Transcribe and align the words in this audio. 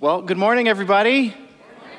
Well, 0.00 0.22
good 0.22 0.38
morning, 0.38 0.68
everybody. 0.68 1.34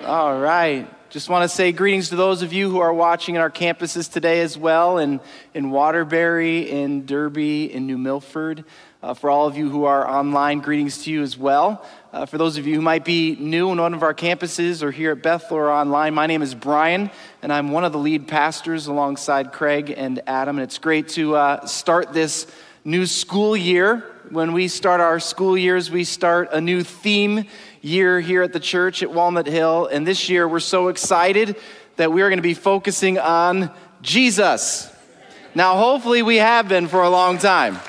All 0.06 0.40
right. 0.40 0.88
Just 1.10 1.28
want 1.28 1.44
to 1.44 1.54
say 1.54 1.74
greetings 1.74 2.08
to 2.12 2.16
those 2.16 2.42
of 2.44 2.54
you 2.54 2.70
who 2.70 2.80
are 2.80 2.94
watching 2.94 3.36
in 3.36 3.42
our 3.42 3.50
campuses 3.50 4.10
today 4.10 4.40
as 4.40 4.58
well, 4.58 5.00
in, 5.00 5.20
in 5.54 5.70
Waterbury, 5.70 6.72
in 6.72 7.06
Derby, 7.06 7.74
in 7.74 7.88
New 7.88 7.98
Milford. 7.98 8.64
Uh, 9.04 9.14
for 9.14 9.30
all 9.30 9.48
of 9.48 9.58
you 9.58 9.70
who 9.70 9.84
are 9.84 10.10
online, 10.10 10.60
greetings 10.60 11.04
to 11.04 11.12
you 11.12 11.22
as 11.22 11.38
well. 11.38 11.86
Uh, 12.14 12.26
for 12.26 12.38
those 12.38 12.58
of 12.58 12.66
you 12.66 12.76
who 12.76 12.82
might 12.82 13.04
be 13.04 13.36
new 13.38 13.70
in 13.70 13.78
one 13.82 13.94
of 13.94 14.02
our 14.02 14.14
campuses 14.14 14.82
or 14.82 14.92
here 14.92 15.12
at 15.12 15.22
Bethel 15.22 15.58
or 15.58 15.70
online, 15.70 16.14
my 16.14 16.26
name 16.26 16.42
is 16.42 16.56
Brian, 16.56 17.12
and 17.42 17.52
I'm 17.52 17.70
one 17.70 17.84
of 17.84 17.92
the 17.92 18.00
lead 18.00 18.30
pastors 18.30 18.88
alongside 18.88 19.52
Craig 19.52 19.94
and 19.98 20.22
Adam. 20.26 20.58
And 20.58 20.64
it's 20.64 20.78
great 20.78 21.10
to 21.10 21.36
uh, 21.36 21.66
start 21.66 22.14
this 22.14 22.48
new 22.86 23.06
school 23.06 23.58
year. 23.58 24.06
When 24.30 24.54
we 24.54 24.68
start 24.68 25.02
our 25.02 25.20
school 25.20 25.58
years, 25.58 25.90
we 25.90 26.04
start 26.04 26.50
a 26.52 26.62
new 26.62 26.84
theme 26.84 27.46
year 27.82 28.20
here 28.20 28.42
at 28.42 28.54
the 28.54 28.60
church 28.60 29.04
at 29.04 29.12
Walnut 29.12 29.48
Hill. 29.48 29.88
And 29.88 30.06
this 30.06 30.30
year, 30.30 30.48
we're 30.48 30.60
so 30.60 30.90
excited 30.90 31.56
that 31.96 32.12
we 32.12 32.22
are 32.22 32.30
going 32.30 32.38
to 32.38 32.44
be 32.44 32.54
focusing 32.54 33.18
on 33.18 33.72
Jesus. 34.02 34.92
Now, 35.56 35.76
hopefully, 35.78 36.22
we 36.22 36.38
have 36.38 36.68
been 36.68 36.88
for 36.88 37.04
a 37.04 37.10
long 37.10 37.38
time. 37.38 37.80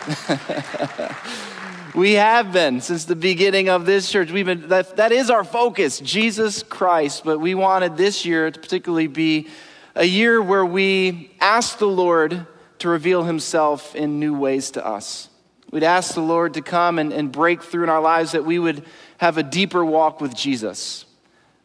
we 1.95 2.12
have 2.15 2.52
been 2.52 2.80
since 2.80 3.05
the 3.05 3.16
beginning 3.16 3.68
of 3.68 3.87
this 3.87 4.10
church. 4.10 4.30
We've 4.30 4.46
been 4.46 4.68
that, 4.68 4.96
that 4.96 5.12
is 5.12 5.30
our 5.30 5.45
focus, 5.45 6.01
Jesus 6.01 6.62
Christ. 6.62 7.24
But 7.24 7.38
we 7.38 7.54
wanted 7.54 7.96
this 7.96 8.24
year 8.24 8.51
to 8.51 8.59
particularly 8.59 9.09
be 9.09 9.48
a 9.95 10.04
year 10.04 10.41
where 10.41 10.65
we 10.65 11.32
ask 11.41 11.79
the 11.79 11.87
Lord 11.87 12.46
to 12.79 12.88
reveal 12.88 13.24
himself 13.24 13.95
in 13.95 14.18
new 14.18 14.34
ways 14.37 14.70
to 14.73 14.87
us. 14.87 15.29
We'd 15.70 15.84
ask 15.84 16.15
the 16.15 16.20
Lord 16.20 16.54
to 16.54 16.62
come 16.62 16.98
and, 16.98 17.12
and 17.12 17.30
break 17.30 17.62
through 17.62 17.84
in 17.84 17.91
our 17.91 18.01
lives 18.01 18.32
that 18.32 18.45
we 18.45 18.59
would 18.59 18.84
have 19.20 19.37
a 19.37 19.42
deeper 19.42 19.84
walk 19.84 20.19
with 20.23 20.34
Jesus. 20.34 21.05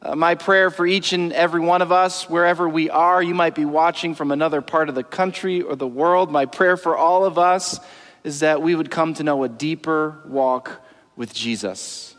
Uh, 0.02 0.14
my 0.14 0.36
prayer 0.36 0.70
for 0.70 0.86
each 0.86 1.14
and 1.14 1.32
every 1.32 1.62
one 1.62 1.82
of 1.82 1.90
us, 1.90 2.30
wherever 2.30 2.68
we 2.68 2.90
are, 2.90 3.24
you 3.24 3.34
might 3.34 3.56
be 3.56 3.64
watching 3.64 4.14
from 4.14 4.30
another 4.30 4.60
part 4.60 4.90
of 4.90 4.96
the 4.96 5.06
country 5.06 5.62
or 5.62 5.78
the 5.78 5.88
world. 5.88 6.30
My 6.30 6.48
prayer 6.48 6.76
for 6.76 6.98
all 6.98 7.24
of 7.24 7.38
us 7.38 7.80
is 8.26 8.42
that 8.42 8.62
we 8.62 8.76
would 8.76 8.92
come 8.92 9.14
to 9.14 9.24
know 9.24 9.46
a 9.46 9.48
deeper 9.48 10.20
walk 10.28 10.82
with 11.16 11.34
Jesus. 11.34 12.14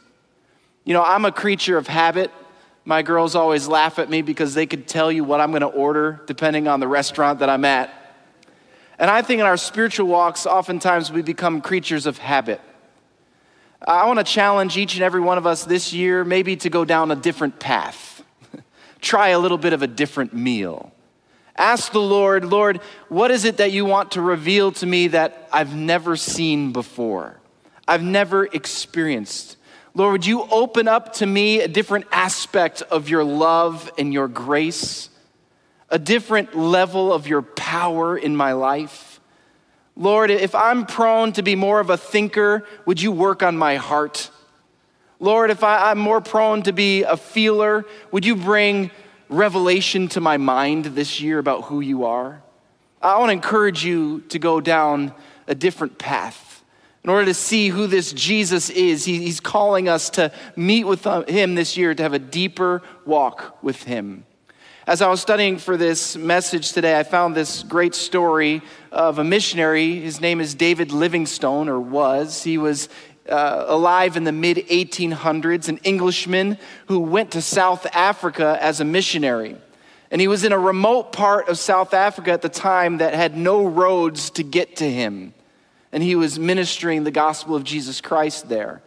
You 0.85 0.95
know, 0.95 1.03
I'm 1.03 1.27
a 1.27 1.33
creature 1.33 1.77
of 1.77 1.87
habit. 1.87 2.31
My 2.87 3.03
girls 3.03 3.35
always 3.35 3.69
laugh 3.69 3.99
at 3.99 4.09
me 4.09 4.23
because 4.23 4.55
they 4.55 4.65
could 4.65 4.89
tell 4.89 5.13
you 5.13 5.23
what 5.23 5.43
I'm 5.43 5.51
going 5.51 5.61
to 5.61 5.67
order 5.67 6.23
depending 6.25 6.67
on 6.67 6.81
the 6.81 6.89
restaurant 6.89 7.41
that 7.41 7.51
I'm 7.51 7.67
at. 7.67 7.91
And 8.99 9.11
I 9.11 9.21
think 9.21 9.41
in 9.41 9.47
our 9.47 9.59
spiritual 9.59 10.07
walks, 10.07 10.47
oftentimes 10.47 11.13
we 11.13 11.21
become 11.21 11.61
creatures 11.61 12.07
of 12.07 12.17
habit. 12.17 12.63
I 13.85 14.07
want 14.07 14.19
to 14.19 14.25
challenge 14.25 14.77
each 14.77 14.95
and 14.95 15.03
every 15.03 15.21
one 15.21 15.39
of 15.39 15.47
us 15.47 15.65
this 15.65 15.93
year 15.93 16.25
maybe 16.25 16.57
to 16.57 16.71
go 16.71 16.85
down 16.85 17.11
a 17.11 17.17
different 17.17 17.59
path, 17.59 18.23
try 19.01 19.29
a 19.29 19.39
little 19.39 19.59
bit 19.59 19.73
of 19.73 19.83
a 19.83 19.87
different 19.87 20.33
meal. 20.33 20.93
Ask 21.57 21.93
the 21.93 22.01
Lord, 22.01 22.45
Lord, 22.45 22.81
what 23.09 23.31
is 23.31 23.45
it 23.45 23.59
that 23.59 23.73
you 23.73 23.85
want 23.85 24.13
to 24.13 24.21
reveal 24.21 24.73
to 24.73 24.87
me 24.87 25.09
that 25.09 25.49
I've 25.53 25.75
never 25.75 26.17
seen 26.17 26.73
before? 26.73 27.39
I've 27.89 28.03
never 28.03 28.45
experienced. 28.45 29.57
Lord, 29.95 30.13
would 30.13 30.27
you 30.27 30.43
open 30.51 30.89
up 30.89 31.15
to 31.15 31.27
me 31.27 31.61
a 31.61 31.69
different 31.69 32.07
aspect 32.13 32.83
of 32.83 33.09
your 33.09 33.25
love 33.25 33.91
and 33.97 34.13
your 34.13 34.29
grace, 34.29 35.09
a 35.89 35.99
different 35.99 36.55
level 36.55 37.13
of 37.13 37.27
your 37.27 37.41
power 37.41 38.19
in 38.19 38.37
my 38.37 38.53
life? 38.53 39.06
Lord, 39.97 40.31
if 40.31 40.55
I'm 40.55 40.85
prone 40.85 41.33
to 41.33 41.43
be 41.43 41.57
more 41.57 41.81
of 41.81 41.89
a 41.89 41.97
thinker, 41.97 42.65
would 42.85 43.01
you 43.01 43.11
work 43.11 43.43
on 43.43 43.57
my 43.57 43.77
heart? 43.77 44.31
Lord, 45.19 45.51
if 45.51 45.65
I, 45.65 45.91
am 45.91 45.99
more 45.99 46.21
prone 46.21 46.63
to 46.65 46.73
be 46.73 47.03
a 47.03 47.17
feeler, 47.17 47.87
would 48.13 48.27
you 48.27 48.37
bring 48.37 48.91
revelation 49.31 50.09
to 50.09 50.21
my 50.21 50.37
mind 50.37 50.85
this 50.85 51.21
year 51.21 51.39
about 51.39 51.65
who 51.65 51.81
you 51.81 52.05
are? 52.05 52.43
I 53.01 53.19
want 53.19 53.31
to 53.31 53.33
encourage 53.33 53.85
you 53.85 54.21
to 54.29 54.39
go 54.39 54.61
down 54.61 55.15
a 55.47 55.55
different 55.55 55.99
path 55.99 56.63
in 57.03 57.09
order 57.09 57.25
to 57.27 57.35
see 57.35 57.69
who 57.69 57.87
this 57.87 58.13
Jesus 58.13 58.69
is. 58.69 59.07
He, 59.07 59.19
he's 59.19 59.41
calling 59.41 59.89
us 59.89 60.11
to 60.11 60.31
meet 60.57 60.85
with 60.85 61.07
uh, 61.07 61.23
him 61.23 61.55
this 61.55 61.77
year 61.77 61.95
to 61.95 62.03
have 62.03 62.13
a 62.13 62.19
deeper 62.19 62.83
walk 63.07 63.63
with 63.63 63.85
him. 63.85 64.27
As 64.89 65.03
I 65.03 65.09
was 65.09 65.21
studying 65.21 65.59
for 65.59 65.77
this 65.77 66.17
message 66.17 66.71
today, 66.71 66.97
I 66.97 67.03
found 67.03 67.35
this 67.35 67.65
great 67.65 67.93
story 67.93 68.63
of 68.93 69.19
a 69.19 69.25
missionary. 69.25 69.97
His 69.99 70.21
name 70.21 70.41
is 70.41 70.55
David 70.55 70.93
Livingstone, 70.93 71.69
or 71.69 71.81
was. 71.81 72.45
He 72.45 72.57
was 72.57 72.89
uh, 73.29 73.65
alive 73.67 74.17
in 74.17 74.23
the 74.23 74.31
mid 74.31 74.59
1800s, 74.59 75.69
an 75.69 75.79
Englishman 75.79 76.57
who 76.87 77.01
went 77.01 77.33
to 77.33 77.43
South 77.43 77.85
Africa 77.97 78.59
as 78.61 78.81
a 78.81 78.85
missionary. 78.85 79.57
And 80.13 80.21
he 80.21 80.29
was 80.29 80.45
in 80.45 80.53
a 80.53 80.59
remote 80.59 81.11
part 81.11 81.49
of 81.49 81.59
South 81.59 81.93
Africa 81.93 82.31
at 82.31 82.43
the 82.43 82.49
time 82.49 82.99
that 82.99 83.13
had 83.13 83.37
no 83.37 83.67
roads 83.67 84.31
to 84.31 84.45
get 84.45 84.77
to 84.77 84.89
him. 84.89 85.35
And 85.91 86.01
he 86.01 86.15
was 86.15 86.39
ministering 86.39 87.03
the 87.03 87.11
gospel 87.11 87.57
of 87.57 87.65
Jesus 87.65 88.01
Christ 88.01 88.49
there. 88.49 88.83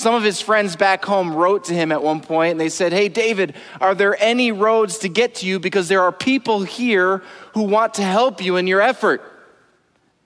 Some 0.00 0.14
of 0.14 0.22
his 0.22 0.40
friends 0.40 0.76
back 0.76 1.04
home 1.04 1.34
wrote 1.34 1.64
to 1.64 1.74
him 1.74 1.92
at 1.92 2.02
one 2.02 2.22
point 2.22 2.52
and 2.52 2.60
they 2.60 2.70
said, 2.70 2.90
Hey, 2.90 3.10
David, 3.10 3.54
are 3.82 3.94
there 3.94 4.16
any 4.18 4.50
roads 4.50 4.96
to 5.00 5.10
get 5.10 5.34
to 5.36 5.46
you? 5.46 5.60
Because 5.60 5.88
there 5.88 6.00
are 6.00 6.10
people 6.10 6.62
here 6.62 7.22
who 7.52 7.64
want 7.64 7.92
to 7.94 8.02
help 8.02 8.42
you 8.42 8.56
in 8.56 8.66
your 8.66 8.80
effort. 8.80 9.22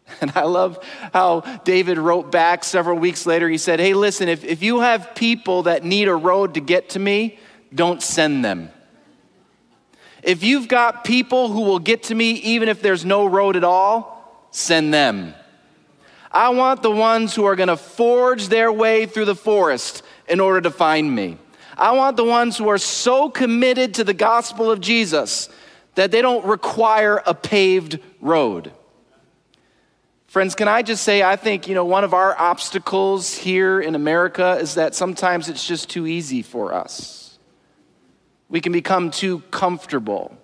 And 0.21 0.31
I 0.37 0.43
love 0.43 0.79
how 1.13 1.41
David 1.65 1.99
wrote 1.99 2.31
back 2.31 2.63
several 2.63 2.99
weeks 2.99 3.27
later. 3.27 3.49
He 3.49 3.59
said, 3.59 3.81
Hey, 3.81 3.95
listen, 3.95 4.29
if, 4.29 4.45
if 4.45 4.63
you 4.63 4.79
have 4.79 5.13
people 5.17 5.65
that 5.65 5.83
need 5.83 6.07
a 6.07 6.15
road 6.15 6.55
to 6.55 6.61
get 6.61 6.91
to 6.91 7.01
me, 7.01 7.41
don't 7.75 8.01
send 8.01 8.45
them. 8.45 8.71
If 10.23 10.45
you've 10.45 10.69
got 10.69 11.03
people 11.03 11.49
who 11.49 11.63
will 11.63 11.81
get 11.81 12.05
to 12.05 12.15
me 12.15 12.31
even 12.31 12.69
if 12.69 12.81
there's 12.81 13.05
no 13.05 13.27
road 13.27 13.57
at 13.57 13.65
all, 13.65 14.49
send 14.53 14.95
them. 14.95 15.35
I 16.35 16.49
want 16.49 16.83
the 16.83 16.91
ones 16.91 17.33
who 17.33 17.45
are 17.45 17.55
going 17.55 17.69
to 17.69 17.77
forge 17.77 18.49
their 18.49 18.73
way 18.73 19.07
through 19.07 19.27
the 19.27 19.37
forest 19.37 20.03
in 20.29 20.41
order 20.41 20.61
to 20.63 20.71
find 20.73 21.15
me. 21.15 21.39
I 21.79 21.93
want 21.93 22.17
the 22.17 22.25
ones 22.25 22.59
who 22.59 22.69
are 22.69 22.79
so 22.79 23.31
committed 23.31 23.95
to 23.95 24.05
the 24.05 24.15
gospel 24.15 24.69
of 24.69 24.81
Jesus 24.81 25.49
that 25.95 26.11
they 26.11 26.21
don't 26.23 26.45
require 26.45 27.23
a 27.25 27.35
paved 27.35 28.01
road. 28.21 28.73
Friends, 30.27 30.57
can 30.57 30.67
I 30.67 30.83
just 30.83 31.05
say, 31.05 31.23
I 31.23 31.37
think, 31.37 31.69
you 31.69 31.75
know, 31.77 31.85
one 31.85 32.03
of 32.03 32.13
our 32.13 32.37
obstacles 32.37 33.33
here 33.33 33.81
in 33.81 33.95
America 33.95 34.59
is 34.61 34.75
that 34.75 34.97
sometimes 34.97 35.49
it's 35.49 35.65
just 35.65 35.89
too 35.89 36.09
easy 36.09 36.43
for 36.43 36.75
us. 36.75 37.39
We 38.49 38.61
can 38.61 38.73
become 38.73 39.13
too 39.13 39.39
comfortable. 39.53 40.37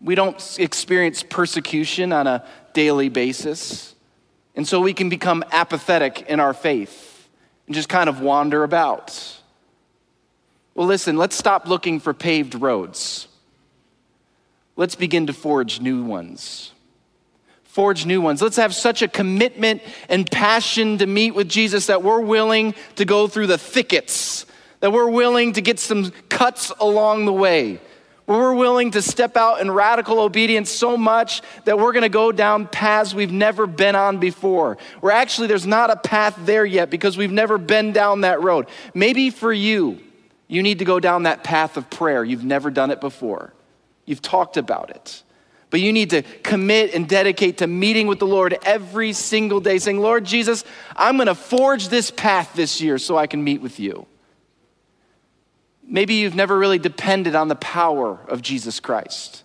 We 0.00 0.16
don't 0.16 0.58
experience 0.58 1.22
persecution 1.22 2.12
on 2.12 2.26
a 2.26 2.44
daily 2.72 3.08
basis. 3.08 3.94
And 4.58 4.66
so 4.66 4.80
we 4.80 4.92
can 4.92 5.08
become 5.08 5.44
apathetic 5.52 6.22
in 6.22 6.40
our 6.40 6.52
faith 6.52 7.28
and 7.66 7.76
just 7.76 7.88
kind 7.88 8.08
of 8.08 8.20
wander 8.20 8.64
about. 8.64 9.40
Well, 10.74 10.88
listen, 10.88 11.16
let's 11.16 11.36
stop 11.36 11.68
looking 11.68 12.00
for 12.00 12.12
paved 12.12 12.56
roads. 12.56 13.28
Let's 14.74 14.96
begin 14.96 15.28
to 15.28 15.32
forge 15.32 15.80
new 15.80 16.02
ones. 16.02 16.72
Forge 17.62 18.04
new 18.04 18.20
ones. 18.20 18.42
Let's 18.42 18.56
have 18.56 18.74
such 18.74 19.00
a 19.00 19.06
commitment 19.06 19.80
and 20.08 20.28
passion 20.28 20.98
to 20.98 21.06
meet 21.06 21.36
with 21.36 21.48
Jesus 21.48 21.86
that 21.86 22.02
we're 22.02 22.20
willing 22.20 22.74
to 22.96 23.04
go 23.04 23.28
through 23.28 23.46
the 23.46 23.58
thickets, 23.58 24.44
that 24.80 24.90
we're 24.90 25.08
willing 25.08 25.52
to 25.52 25.60
get 25.60 25.78
some 25.78 26.10
cuts 26.28 26.72
along 26.80 27.26
the 27.26 27.32
way 27.32 27.80
we're 28.36 28.52
willing 28.52 28.90
to 28.90 29.00
step 29.00 29.36
out 29.36 29.60
in 29.60 29.70
radical 29.70 30.20
obedience 30.20 30.70
so 30.70 30.96
much 30.96 31.40
that 31.64 31.78
we're 31.78 31.92
going 31.92 32.02
to 32.02 32.08
go 32.08 32.30
down 32.30 32.66
paths 32.66 33.14
we've 33.14 33.32
never 33.32 33.66
been 33.66 33.96
on 33.96 34.18
before. 34.18 34.76
Where 35.00 35.12
actually 35.12 35.48
there's 35.48 35.66
not 35.66 35.90
a 35.90 35.96
path 35.96 36.38
there 36.40 36.64
yet 36.64 36.90
because 36.90 37.16
we've 37.16 37.32
never 37.32 37.56
been 37.56 37.92
down 37.92 38.20
that 38.20 38.42
road. 38.42 38.68
Maybe 38.92 39.30
for 39.30 39.52
you, 39.52 39.98
you 40.46 40.62
need 40.62 40.80
to 40.80 40.84
go 40.84 41.00
down 41.00 41.22
that 41.22 41.42
path 41.42 41.76
of 41.76 41.88
prayer. 41.88 42.22
You've 42.22 42.44
never 42.44 42.70
done 42.70 42.90
it 42.90 43.00
before, 43.00 43.54
you've 44.04 44.22
talked 44.22 44.56
about 44.56 44.90
it. 44.90 45.22
But 45.70 45.80
you 45.80 45.92
need 45.92 46.10
to 46.10 46.22
commit 46.22 46.94
and 46.94 47.06
dedicate 47.06 47.58
to 47.58 47.66
meeting 47.66 48.06
with 48.06 48.18
the 48.18 48.26
Lord 48.26 48.56
every 48.64 49.12
single 49.12 49.60
day, 49.60 49.78
saying, 49.78 50.00
Lord 50.00 50.24
Jesus, 50.24 50.64
I'm 50.96 51.16
going 51.16 51.26
to 51.26 51.34
forge 51.34 51.88
this 51.88 52.10
path 52.10 52.54
this 52.54 52.80
year 52.80 52.96
so 52.96 53.18
I 53.18 53.26
can 53.26 53.44
meet 53.44 53.60
with 53.60 53.78
you. 53.78 54.06
Maybe 55.90 56.14
you've 56.14 56.34
never 56.34 56.56
really 56.56 56.78
depended 56.78 57.34
on 57.34 57.48
the 57.48 57.56
power 57.56 58.20
of 58.28 58.42
Jesus 58.42 58.78
Christ. 58.78 59.42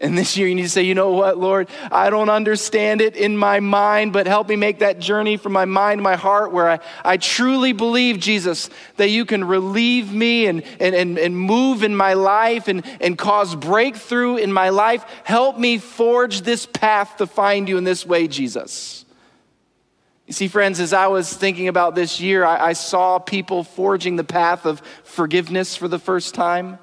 And 0.00 0.16
this 0.16 0.36
year 0.36 0.46
you 0.46 0.54
need 0.54 0.62
to 0.62 0.68
say, 0.68 0.82
you 0.82 0.94
know 0.94 1.10
what, 1.10 1.38
Lord, 1.38 1.68
I 1.90 2.10
don't 2.10 2.28
understand 2.28 3.00
it 3.00 3.16
in 3.16 3.36
my 3.36 3.58
mind, 3.58 4.12
but 4.12 4.28
help 4.28 4.48
me 4.48 4.54
make 4.54 4.78
that 4.78 5.00
journey 5.00 5.36
from 5.36 5.52
my 5.52 5.64
mind 5.64 5.98
to 5.98 6.02
my 6.02 6.14
heart 6.14 6.52
where 6.52 6.70
I, 6.70 6.78
I 7.04 7.16
truly 7.16 7.72
believe, 7.72 8.20
Jesus, 8.20 8.70
that 8.96 9.10
you 9.10 9.24
can 9.24 9.42
relieve 9.42 10.12
me 10.12 10.46
and, 10.46 10.62
and, 10.78 10.94
and, 10.94 11.18
and 11.18 11.36
move 11.36 11.82
in 11.82 11.96
my 11.96 12.14
life 12.14 12.68
and, 12.68 12.84
and 13.00 13.18
cause 13.18 13.56
breakthrough 13.56 14.36
in 14.36 14.52
my 14.52 14.68
life. 14.68 15.04
Help 15.24 15.58
me 15.58 15.78
forge 15.78 16.42
this 16.42 16.64
path 16.64 17.16
to 17.16 17.26
find 17.26 17.68
you 17.68 17.76
in 17.76 17.82
this 17.82 18.06
way, 18.06 18.28
Jesus. 18.28 19.04
You 20.28 20.34
see, 20.34 20.48
friends, 20.48 20.78
as 20.78 20.92
I 20.92 21.06
was 21.06 21.32
thinking 21.32 21.68
about 21.68 21.94
this 21.94 22.20
year, 22.20 22.44
I, 22.44 22.66
I, 22.66 22.72
saw 22.74 23.18
people 23.18 23.64
forging 23.64 24.16
the 24.16 24.24
path 24.24 24.66
of 24.66 24.82
forgiveness 25.02 25.74
for 25.74 25.88
the 25.88 25.98
first 25.98 26.34
time. 26.34 26.78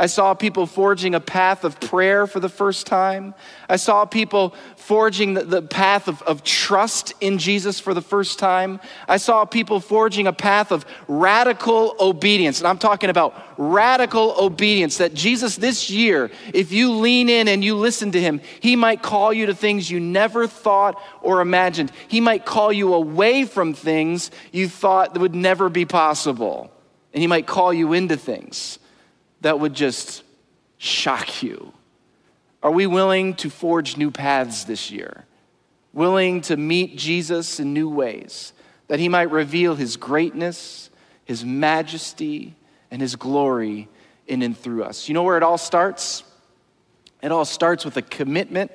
I 0.00 0.06
saw 0.06 0.32
people 0.32 0.64
forging 0.64 1.14
a 1.14 1.20
path 1.20 1.62
of 1.62 1.78
prayer 1.78 2.26
for 2.26 2.40
the 2.40 2.48
first 2.48 2.86
time. 2.86 3.34
I 3.68 3.76
saw 3.76 4.06
people 4.06 4.54
forging 4.76 5.34
the, 5.34 5.44
the 5.44 5.60
path 5.60 6.08
of, 6.08 6.22
of 6.22 6.42
trust 6.42 7.12
in 7.20 7.36
Jesus 7.36 7.78
for 7.78 7.92
the 7.92 8.00
first 8.00 8.38
time. 8.38 8.80
I 9.06 9.18
saw 9.18 9.44
people 9.44 9.78
forging 9.78 10.26
a 10.26 10.32
path 10.32 10.72
of 10.72 10.86
radical 11.06 11.96
obedience. 12.00 12.60
And 12.60 12.66
I'm 12.66 12.78
talking 12.78 13.10
about 13.10 13.34
radical 13.58 14.36
obedience 14.40 14.96
that 14.96 15.12
Jesus, 15.12 15.56
this 15.56 15.90
year, 15.90 16.30
if 16.54 16.72
you 16.72 16.92
lean 16.92 17.28
in 17.28 17.46
and 17.46 17.62
you 17.62 17.76
listen 17.76 18.10
to 18.12 18.20
him, 18.22 18.40
he 18.60 18.76
might 18.76 19.02
call 19.02 19.34
you 19.34 19.44
to 19.46 19.54
things 19.54 19.90
you 19.90 20.00
never 20.00 20.46
thought 20.46 20.98
or 21.20 21.42
imagined. 21.42 21.92
He 22.08 22.22
might 22.22 22.46
call 22.46 22.72
you 22.72 22.94
away 22.94 23.44
from 23.44 23.74
things 23.74 24.30
you 24.50 24.66
thought 24.66 25.18
would 25.18 25.34
never 25.34 25.68
be 25.68 25.84
possible. 25.84 26.72
And 27.12 27.20
he 27.20 27.26
might 27.26 27.46
call 27.46 27.70
you 27.74 27.92
into 27.92 28.16
things 28.16 28.78
that 29.40 29.60
would 29.60 29.74
just 29.74 30.22
shock 30.78 31.42
you? 31.42 31.72
Are 32.62 32.70
we 32.70 32.86
willing 32.86 33.34
to 33.36 33.50
forge 33.50 33.96
new 33.96 34.10
paths 34.10 34.64
this 34.64 34.90
year? 34.90 35.24
Willing 35.92 36.40
to 36.42 36.56
meet 36.56 36.96
Jesus 36.96 37.58
in 37.58 37.72
new 37.72 37.88
ways, 37.88 38.52
that 38.88 39.00
he 39.00 39.08
might 39.08 39.30
reveal 39.30 39.74
his 39.74 39.96
greatness, 39.96 40.90
his 41.24 41.44
majesty, 41.44 42.54
and 42.90 43.00
his 43.00 43.16
glory 43.16 43.88
in 44.26 44.42
and 44.42 44.56
through 44.56 44.84
us. 44.84 45.08
You 45.08 45.14
know 45.14 45.22
where 45.22 45.36
it 45.36 45.42
all 45.42 45.58
starts? 45.58 46.22
It 47.22 47.32
all 47.32 47.44
starts 47.44 47.84
with 47.84 47.96
a 47.96 48.02
commitment, 48.02 48.70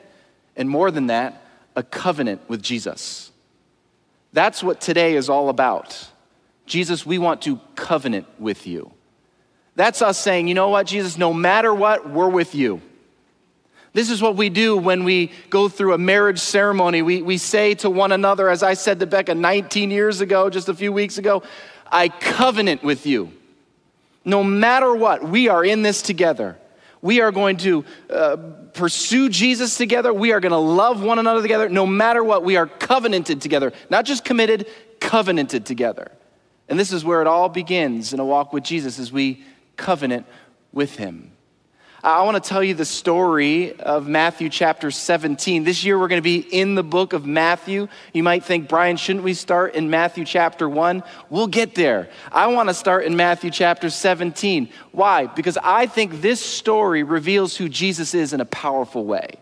and 0.56 0.70
more 0.70 0.92
than 0.92 1.08
that, 1.08 1.44
a 1.76 1.84
covenant 1.84 2.42
with 2.48 2.62
Jesus. 2.62 3.32
That's 4.34 4.64
what 4.64 4.82
today 4.82 5.16
is 5.16 5.30
all 5.30 5.50
about. 5.50 6.10
Jesus, 6.66 7.06
we 7.06 7.18
want 7.18 7.42
to 7.44 7.60
covenant 7.76 8.28
with 8.40 8.68
you. 8.68 8.92
That's 9.75 10.01
us 10.01 10.18
saying, 10.18 10.48
you 10.48 10.54
know 10.54 10.69
what, 10.69 10.88
Jesus, 10.88 11.18
no 11.18 11.33
matter 11.33 11.74
what, 11.74 12.10
we're 12.10 12.30
with 12.30 12.56
you. 12.56 12.81
This 13.94 14.10
is 14.10 14.22
what 14.22 14.36
we 14.36 14.50
do 14.50 14.75
when 14.75 15.06
we 15.06 15.31
go 15.50 15.69
through 15.69 15.94
a 15.94 15.98
marriage 15.98 16.39
ceremony. 16.39 17.01
We, 17.01 17.22
we 17.22 17.38
say 17.38 17.75
to 17.75 17.89
one 17.89 18.12
another, 18.12 18.50
as 18.50 18.62
I 18.62 18.74
said 18.74 19.00
to 19.00 19.06
Becca 19.06 19.36
19 19.36 19.89
years 19.89 20.19
ago, 20.19 20.50
just 20.50 20.68
a 20.68 20.74
few 20.74 20.92
weeks 20.92 21.18
ago, 21.18 21.44
I 21.89 22.10
covenant 22.10 22.83
with 22.83 23.06
you. 23.06 23.31
No 24.25 24.44
matter 24.44 24.94
what, 24.94 25.24
we 25.24 25.48
are 25.48 25.63
in 25.63 25.81
this 25.81 26.01
together. 26.01 26.57
We 27.01 27.22
are 27.22 27.31
going 27.31 27.57
to 27.57 27.86
uh, 28.10 28.36
pursue 28.74 29.30
Jesus 29.30 29.77
together. 29.77 30.13
We 30.13 30.33
are 30.33 30.39
going 30.39 30.51
to 30.51 30.57
love 30.57 31.01
one 31.01 31.19
another 31.19 31.42
together. 31.42 31.69
No 31.69 31.86
matter 31.86 32.24
what, 32.24 32.44
we 32.44 32.57
are 32.57 32.66
covenanted 32.66 33.42
together. 33.42 33.72
Not 33.89 34.06
just 34.06 34.25
committed, 34.25 34.68
covenanted 35.00 35.66
together. 35.66 36.12
And 36.68 36.80
this 36.80 36.92
is 36.92 37.06
where 37.06 37.22
it 37.22 37.27
all 37.27 37.48
begins 37.48 38.12
in 38.12 38.19
a 38.19 38.25
walk 38.25 38.51
with 38.51 38.63
Jesus 38.63 39.00
as 39.00 39.12
we 39.12 39.44
covenant 39.77 40.25
with 40.72 40.98
him. 40.98 41.31
I 42.06 42.22
want 42.22 42.42
to 42.42 42.48
tell 42.48 42.63
you 42.63 42.75
the 42.75 42.86
story 42.86 43.80
of 43.80 44.07
Matthew 44.07 44.48
chapter 44.50 44.92
17. 44.92 45.63
This 45.63 45.83
year 45.83 45.98
we're 45.98 46.07
going 46.07 46.22
to 46.22 46.24
be 46.24 46.38
in 46.38 46.75
the 46.75 46.83
book 46.83 47.13
of 47.13 47.25
Matthew. 47.25 47.88
You 48.13 48.22
might 48.22 48.44
think, 48.44 48.69
Brian, 48.69 48.95
shouldn't 48.95 49.25
we 49.25 49.33
start 49.33 49.74
in 49.74 49.89
Matthew 49.89 50.24
chapter 50.24 50.69
1? 50.69 51.01
We'll 51.31 51.48
get 51.48 51.74
there. 51.74 52.10
I 52.31 52.45
want 52.45 52.69
to 52.69 52.75
start 52.75 53.06
in 53.06 53.16
Matthew 53.16 53.50
chapter 53.50 53.89
17. 53.89 54.69
Why? 54.92 55.25
Because 55.25 55.57
I 55.63 55.88
think 55.88 56.22
this 56.22 56.45
story 56.45 57.01
reveals 57.01 57.57
who 57.57 57.68
Jesus 57.68 58.13
is 58.13 58.33
in 58.33 58.42
a 58.42 58.45
powerful 58.45 59.04
way. 59.04 59.39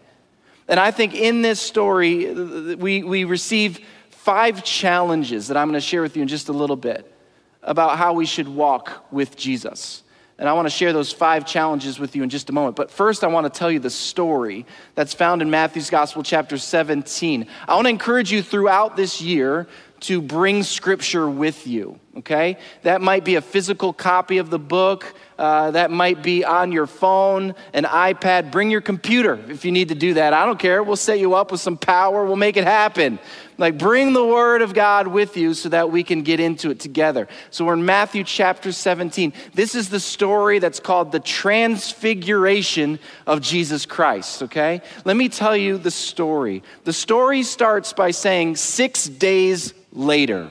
And 0.69 0.79
I 0.79 0.91
think 0.91 1.15
in 1.15 1.41
this 1.41 1.59
story, 1.59 2.75
we, 2.75 3.03
we 3.03 3.25
receive 3.25 3.81
five 4.09 4.63
challenges 4.63 5.49
that 5.49 5.57
I'm 5.57 5.67
going 5.67 5.73
to 5.73 5.85
share 5.85 6.01
with 6.01 6.15
you 6.15 6.21
in 6.21 6.29
just 6.29 6.47
a 6.47 6.53
little 6.53 6.77
bit 6.77 7.13
about 7.61 7.97
how 7.97 8.13
we 8.13 8.25
should 8.25 8.47
walk 8.47 9.05
with 9.11 9.35
Jesus. 9.35 10.02
And 10.39 10.49
I 10.49 10.53
want 10.53 10.65
to 10.65 10.71
share 10.71 10.93
those 10.93 11.11
five 11.11 11.45
challenges 11.45 11.99
with 11.99 12.15
you 12.15 12.23
in 12.23 12.29
just 12.29 12.49
a 12.49 12.53
moment. 12.53 12.75
But 12.75 12.89
first, 12.89 13.23
I 13.23 13.27
want 13.27 13.51
to 13.51 13.57
tell 13.57 13.71
you 13.71 13.79
the 13.79 13.89
story 13.89 14.65
that's 14.95 15.13
found 15.13 15.41
in 15.41 15.49
Matthew's 15.49 15.89
Gospel, 15.89 16.23
chapter 16.23 16.57
17. 16.57 17.47
I 17.67 17.75
want 17.75 17.85
to 17.85 17.89
encourage 17.89 18.31
you 18.31 18.41
throughout 18.41 18.95
this 18.95 19.21
year 19.21 19.67
to 20.03 20.21
bring 20.21 20.63
scripture 20.63 21.29
with 21.29 21.65
you, 21.65 21.97
okay? 22.17 22.57
That 22.81 23.01
might 23.01 23.23
be 23.23 23.35
a 23.35 23.41
physical 23.41 23.93
copy 23.93 24.37
of 24.37 24.49
the 24.49 24.59
book, 24.59 25.13
uh, 25.39 25.71
that 25.71 25.91
might 25.91 26.21
be 26.21 26.43
on 26.43 26.73
your 26.73 26.87
phone, 26.87 27.55
an 27.71 27.85
iPad. 27.85 28.51
Bring 28.51 28.69
your 28.69 28.81
computer 28.81 29.39
if 29.47 29.63
you 29.63 29.71
need 29.71 29.89
to 29.89 29.95
do 29.95 30.15
that. 30.15 30.33
I 30.33 30.45
don't 30.45 30.59
care. 30.59 30.83
We'll 30.83 30.97
set 30.97 31.19
you 31.19 31.35
up 31.35 31.51
with 31.51 31.61
some 31.61 31.77
power, 31.77 32.25
we'll 32.25 32.35
make 32.35 32.57
it 32.57 32.65
happen. 32.65 33.17
Like, 33.57 33.77
bring 33.77 34.13
the 34.13 34.25
word 34.25 34.61
of 34.61 34.73
God 34.73 35.07
with 35.07 35.37
you 35.37 35.53
so 35.53 35.69
that 35.69 35.91
we 35.91 36.03
can 36.03 36.23
get 36.23 36.39
into 36.39 36.69
it 36.69 36.79
together. 36.79 37.27
So, 37.51 37.65
we're 37.65 37.73
in 37.73 37.85
Matthew 37.85 38.23
chapter 38.23 38.71
17. 38.71 39.33
This 39.53 39.75
is 39.75 39.89
the 39.89 39.99
story 39.99 40.59
that's 40.59 40.79
called 40.79 41.11
the 41.11 41.19
transfiguration 41.19 42.99
of 43.27 43.41
Jesus 43.41 43.85
Christ, 43.85 44.43
okay? 44.43 44.81
Let 45.05 45.17
me 45.17 45.29
tell 45.29 45.55
you 45.55 45.77
the 45.77 45.91
story. 45.91 46.63
The 46.83 46.93
story 46.93 47.43
starts 47.43 47.93
by 47.93 48.11
saying 48.11 48.55
six 48.55 49.05
days 49.05 49.73
later. 49.91 50.49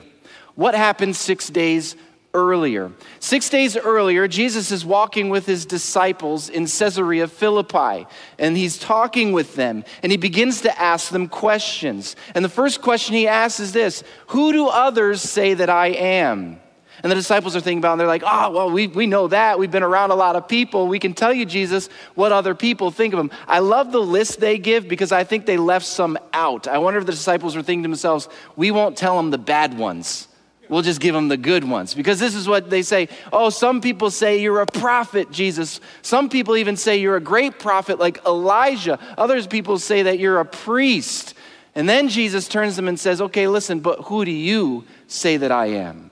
What 0.55 0.75
happened 0.75 1.15
six 1.15 1.49
days 1.49 1.95
earlier. 2.33 2.91
Six 3.19 3.49
days 3.49 3.77
earlier, 3.77 4.27
Jesus 4.27 4.71
is 4.71 4.83
walking 4.83 5.29
with 5.29 5.45
his 5.45 5.65
disciples 5.65 6.49
in 6.49 6.63
Caesarea 6.63 7.27
Philippi, 7.27 8.07
and 8.39 8.57
he's 8.57 8.77
talking 8.77 9.33
with 9.33 9.55
them, 9.55 9.83
and 10.01 10.11
he 10.11 10.17
begins 10.17 10.61
to 10.61 10.81
ask 10.81 11.11
them 11.11 11.27
questions. 11.27 12.15
And 12.33 12.43
the 12.43 12.49
first 12.49 12.81
question 12.81 13.15
he 13.15 13.27
asks 13.27 13.59
is 13.59 13.71
this 13.71 14.03
Who 14.27 14.51
do 14.51 14.67
others 14.67 15.21
say 15.21 15.53
that 15.53 15.69
I 15.69 15.87
am? 15.87 16.59
And 17.01 17.11
the 17.11 17.15
disciples 17.15 17.53
are 17.53 17.59
thinking 17.59 17.79
about 17.79 17.89
it, 17.89 17.91
and 17.93 17.99
they're 18.01 18.07
like, 18.07 18.23
oh, 18.25 18.51
well, 18.51 18.71
we, 18.71 18.87
we 18.87 19.07
know 19.07 19.27
that. 19.27 19.59
We've 19.59 19.69
been 19.69 19.83
around 19.83 20.11
a 20.11 20.15
lot 20.15 20.37
of 20.37 20.47
people. 20.47 20.87
We 20.87 20.99
can 20.99 21.13
tell 21.13 21.33
you, 21.33 21.45
Jesus, 21.45 21.89
what 22.15 22.31
other 22.31 22.55
people 22.55 22.91
think 22.91 23.13
of 23.13 23.19
him. 23.19 23.29
I 23.45 23.59
love 23.59 23.91
the 23.91 23.99
list 23.99 24.39
they 24.39 24.57
give 24.57 24.87
because 24.87 25.11
I 25.11 25.25
think 25.25 25.45
they 25.45 25.57
left 25.57 25.85
some 25.85 26.17
out. 26.31 26.65
I 26.65 26.77
wonder 26.77 27.01
if 27.01 27.05
the 27.05 27.11
disciples 27.11 27.57
were 27.57 27.61
thinking 27.61 27.83
to 27.83 27.89
themselves, 27.89 28.29
we 28.55 28.71
won't 28.71 28.95
tell 28.95 29.17
them 29.17 29.31
the 29.31 29.37
bad 29.37 29.77
ones. 29.77 30.29
We'll 30.73 30.81
just 30.81 30.99
give 30.99 31.13
them 31.13 31.27
the 31.27 31.37
good 31.37 31.63
ones. 31.63 31.93
Because 31.93 32.19
this 32.19 32.33
is 32.33 32.47
what 32.47 32.71
they 32.71 32.81
say 32.81 33.07
Oh, 33.31 33.51
some 33.51 33.79
people 33.79 34.09
say 34.09 34.41
you're 34.41 34.61
a 34.61 34.65
prophet, 34.65 35.29
Jesus. 35.31 35.79
Some 36.01 36.29
people 36.29 36.57
even 36.57 36.77
say 36.77 36.97
you're 36.97 37.15
a 37.15 37.21
great 37.21 37.59
prophet 37.59 37.99
like 37.99 38.25
Elijah. 38.25 38.97
Others 39.15 39.45
people 39.45 39.77
say 39.77 40.01
that 40.01 40.17
you're 40.17 40.39
a 40.39 40.45
priest. 40.45 41.35
And 41.75 41.87
then 41.87 42.09
Jesus 42.09 42.47
turns 42.47 42.75
them 42.75 42.87
and 42.87 42.99
says, 42.99 43.21
Okay, 43.21 43.47
listen, 43.47 43.81
but 43.81 43.99
who 44.05 44.25
do 44.25 44.31
you 44.31 44.83
say 45.05 45.37
that 45.37 45.51
I 45.51 45.67
am? 45.67 46.09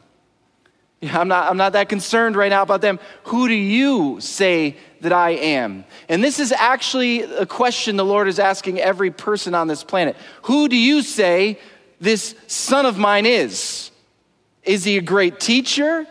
I'm 1.01 1.27
not, 1.27 1.49
I'm 1.49 1.57
not 1.57 1.73
that 1.73 1.89
concerned 1.89 2.35
right 2.35 2.49
now 2.49 2.61
about 2.61 2.81
them. 2.81 2.99
Who 3.23 3.47
do 3.47 3.55
you 3.55 4.19
say 4.21 4.77
that 4.99 5.11
I 5.11 5.31
am? 5.31 5.85
And 6.07 6.23
this 6.23 6.39
is 6.39 6.51
actually 6.51 7.23
a 7.23 7.47
question 7.47 7.95
the 7.95 8.05
Lord 8.05 8.27
is 8.27 8.37
asking 8.37 8.79
every 8.79 9.09
person 9.09 9.55
on 9.55 9.67
this 9.67 9.83
planet. 9.83 10.15
Who 10.43 10.69
do 10.69 10.77
you 10.77 11.01
say 11.01 11.57
this 11.99 12.35
son 12.45 12.85
of 12.85 12.99
mine 12.99 13.25
is? 13.25 13.90
Is 14.63 14.83
he 14.83 14.97
a 14.97 15.01
great 15.01 15.39
teacher 15.39 16.05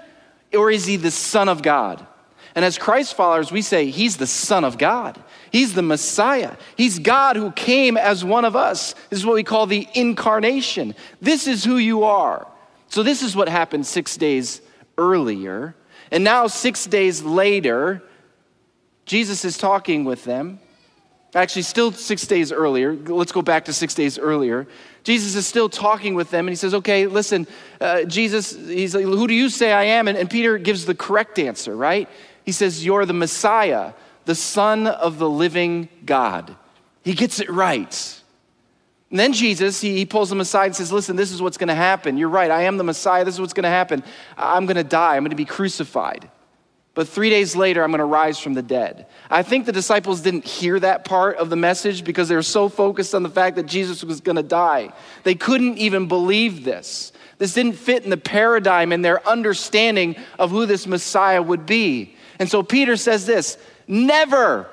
or 0.52 0.70
is 0.70 0.86
he 0.86 0.96
the 0.96 1.10
Son 1.10 1.48
of 1.48 1.62
God? 1.62 2.06
And 2.54 2.64
as 2.64 2.78
Christ 2.78 3.14
followers, 3.14 3.52
we 3.52 3.62
say 3.62 3.90
he's 3.90 4.16
the 4.16 4.26
Son 4.26 4.64
of 4.64 4.76
God. 4.76 5.22
He's 5.52 5.74
the 5.74 5.82
Messiah. 5.82 6.56
He's 6.76 6.98
God 6.98 7.36
who 7.36 7.52
came 7.52 7.96
as 7.96 8.24
one 8.24 8.44
of 8.44 8.56
us. 8.56 8.94
This 9.08 9.20
is 9.20 9.26
what 9.26 9.34
we 9.34 9.44
call 9.44 9.66
the 9.66 9.86
incarnation. 9.94 10.94
This 11.20 11.46
is 11.46 11.64
who 11.64 11.76
you 11.76 12.04
are. 12.04 12.46
So, 12.88 13.04
this 13.04 13.22
is 13.22 13.36
what 13.36 13.48
happened 13.48 13.86
six 13.86 14.16
days 14.16 14.60
earlier. 14.98 15.76
And 16.10 16.24
now, 16.24 16.48
six 16.48 16.86
days 16.86 17.22
later, 17.22 18.02
Jesus 19.06 19.44
is 19.44 19.56
talking 19.56 20.04
with 20.04 20.24
them. 20.24 20.58
Actually, 21.34 21.62
still 21.62 21.92
six 21.92 22.26
days 22.26 22.50
earlier. 22.50 22.92
Let's 22.92 23.30
go 23.30 23.42
back 23.42 23.66
to 23.66 23.72
six 23.72 23.94
days 23.94 24.18
earlier. 24.18 24.66
Jesus 25.04 25.36
is 25.36 25.46
still 25.46 25.68
talking 25.68 26.14
with 26.14 26.30
them, 26.30 26.46
and 26.46 26.50
he 26.50 26.56
says, 26.56 26.74
Okay, 26.74 27.06
listen, 27.06 27.46
uh, 27.80 28.02
Jesus, 28.04 28.54
he's 28.54 28.94
like, 28.94 29.04
Who 29.04 29.28
do 29.28 29.34
you 29.34 29.48
say 29.48 29.72
I 29.72 29.84
am? 29.84 30.08
And, 30.08 30.18
and 30.18 30.28
Peter 30.28 30.58
gives 30.58 30.86
the 30.86 30.94
correct 30.94 31.38
answer, 31.38 31.76
right? 31.76 32.08
He 32.44 32.52
says, 32.52 32.84
You're 32.84 33.06
the 33.06 33.12
Messiah, 33.12 33.92
the 34.24 34.34
Son 34.34 34.88
of 34.88 35.18
the 35.18 35.30
living 35.30 35.88
God. 36.04 36.56
He 37.04 37.14
gets 37.14 37.38
it 37.38 37.48
right. 37.48 38.16
And 39.10 39.18
then 39.18 39.32
Jesus, 39.32 39.80
he, 39.80 39.96
he 39.96 40.06
pulls 40.06 40.30
them 40.30 40.40
aside 40.40 40.66
and 40.66 40.76
says, 40.76 40.92
Listen, 40.92 41.14
this 41.14 41.30
is 41.30 41.40
what's 41.40 41.58
going 41.58 41.68
to 41.68 41.74
happen. 41.76 42.16
You're 42.16 42.28
right. 42.28 42.50
I 42.50 42.62
am 42.62 42.76
the 42.76 42.84
Messiah. 42.84 43.24
This 43.24 43.34
is 43.34 43.40
what's 43.40 43.52
going 43.52 43.64
to 43.64 43.70
happen. 43.70 44.02
I'm 44.36 44.66
going 44.66 44.76
to 44.76 44.84
die. 44.84 45.16
I'm 45.16 45.22
going 45.22 45.30
to 45.30 45.36
be 45.36 45.44
crucified. 45.44 46.28
But 47.00 47.08
three 47.08 47.30
days 47.30 47.56
later, 47.56 47.82
I'm 47.82 47.90
going 47.92 48.00
to 48.00 48.04
rise 48.04 48.38
from 48.38 48.52
the 48.52 48.60
dead. 48.60 49.06
I 49.30 49.42
think 49.42 49.64
the 49.64 49.72
disciples 49.72 50.20
didn't 50.20 50.44
hear 50.44 50.78
that 50.80 51.06
part 51.06 51.38
of 51.38 51.48
the 51.48 51.56
message 51.56 52.04
because 52.04 52.28
they 52.28 52.34
were 52.34 52.42
so 52.42 52.68
focused 52.68 53.14
on 53.14 53.22
the 53.22 53.30
fact 53.30 53.56
that 53.56 53.64
Jesus 53.64 54.04
was 54.04 54.20
going 54.20 54.36
to 54.36 54.42
die. 54.42 54.92
They 55.22 55.34
couldn't 55.34 55.78
even 55.78 56.08
believe 56.08 56.62
this. 56.62 57.12
This 57.38 57.54
didn't 57.54 57.76
fit 57.76 58.04
in 58.04 58.10
the 58.10 58.18
paradigm 58.18 58.92
and 58.92 59.02
their 59.02 59.26
understanding 59.26 60.14
of 60.38 60.50
who 60.50 60.66
this 60.66 60.86
Messiah 60.86 61.40
would 61.40 61.64
be. 61.64 62.16
And 62.38 62.50
so 62.50 62.62
Peter 62.62 62.98
says 62.98 63.24
this 63.24 63.56
Never, 63.88 64.68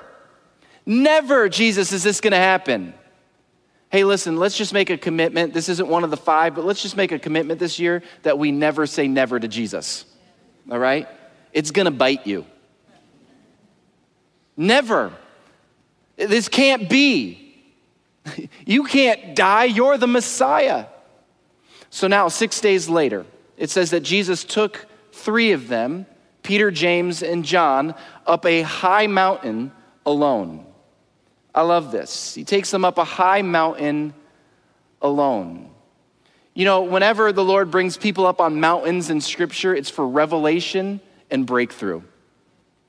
never, 0.84 1.48
Jesus, 1.48 1.92
is 1.92 2.02
this 2.02 2.20
going 2.20 2.32
to 2.32 2.36
happen. 2.36 2.92
Hey, 3.90 4.04
listen, 4.04 4.36
let's 4.36 4.58
just 4.58 4.74
make 4.74 4.90
a 4.90 4.98
commitment. 4.98 5.54
This 5.54 5.70
isn't 5.70 5.88
one 5.88 6.04
of 6.04 6.10
the 6.10 6.18
five, 6.18 6.54
but 6.54 6.66
let's 6.66 6.82
just 6.82 6.94
make 6.94 7.10
a 7.10 7.18
commitment 7.18 7.58
this 7.58 7.78
year 7.78 8.02
that 8.22 8.38
we 8.38 8.52
never 8.52 8.86
say 8.86 9.08
never 9.08 9.40
to 9.40 9.48
Jesus. 9.48 10.04
All 10.70 10.78
right? 10.78 11.08
It's 11.52 11.70
gonna 11.70 11.90
bite 11.90 12.26
you. 12.26 12.44
Never. 14.56 15.12
This 16.16 16.48
can't 16.48 16.88
be. 16.88 17.44
You 18.66 18.84
can't 18.84 19.34
die. 19.34 19.64
You're 19.64 19.96
the 19.96 20.06
Messiah. 20.06 20.86
So 21.88 22.06
now, 22.08 22.28
six 22.28 22.60
days 22.60 22.86
later, 22.86 23.24
it 23.56 23.70
says 23.70 23.90
that 23.92 24.00
Jesus 24.00 24.44
took 24.44 24.86
three 25.12 25.52
of 25.52 25.68
them, 25.68 26.04
Peter, 26.42 26.70
James, 26.70 27.22
and 27.22 27.42
John, 27.44 27.94
up 28.26 28.44
a 28.44 28.60
high 28.60 29.06
mountain 29.06 29.72
alone. 30.04 30.66
I 31.54 31.62
love 31.62 31.90
this. 31.90 32.34
He 32.34 32.44
takes 32.44 32.70
them 32.70 32.84
up 32.84 32.98
a 32.98 33.04
high 33.04 33.40
mountain 33.40 34.12
alone. 35.00 35.70
You 36.52 36.66
know, 36.66 36.82
whenever 36.82 37.32
the 37.32 37.44
Lord 37.44 37.70
brings 37.70 37.96
people 37.96 38.26
up 38.26 38.40
on 38.40 38.60
mountains 38.60 39.08
in 39.08 39.22
Scripture, 39.22 39.74
it's 39.74 39.88
for 39.88 40.06
revelation 40.06 41.00
and 41.30 41.46
breakthrough. 41.46 42.02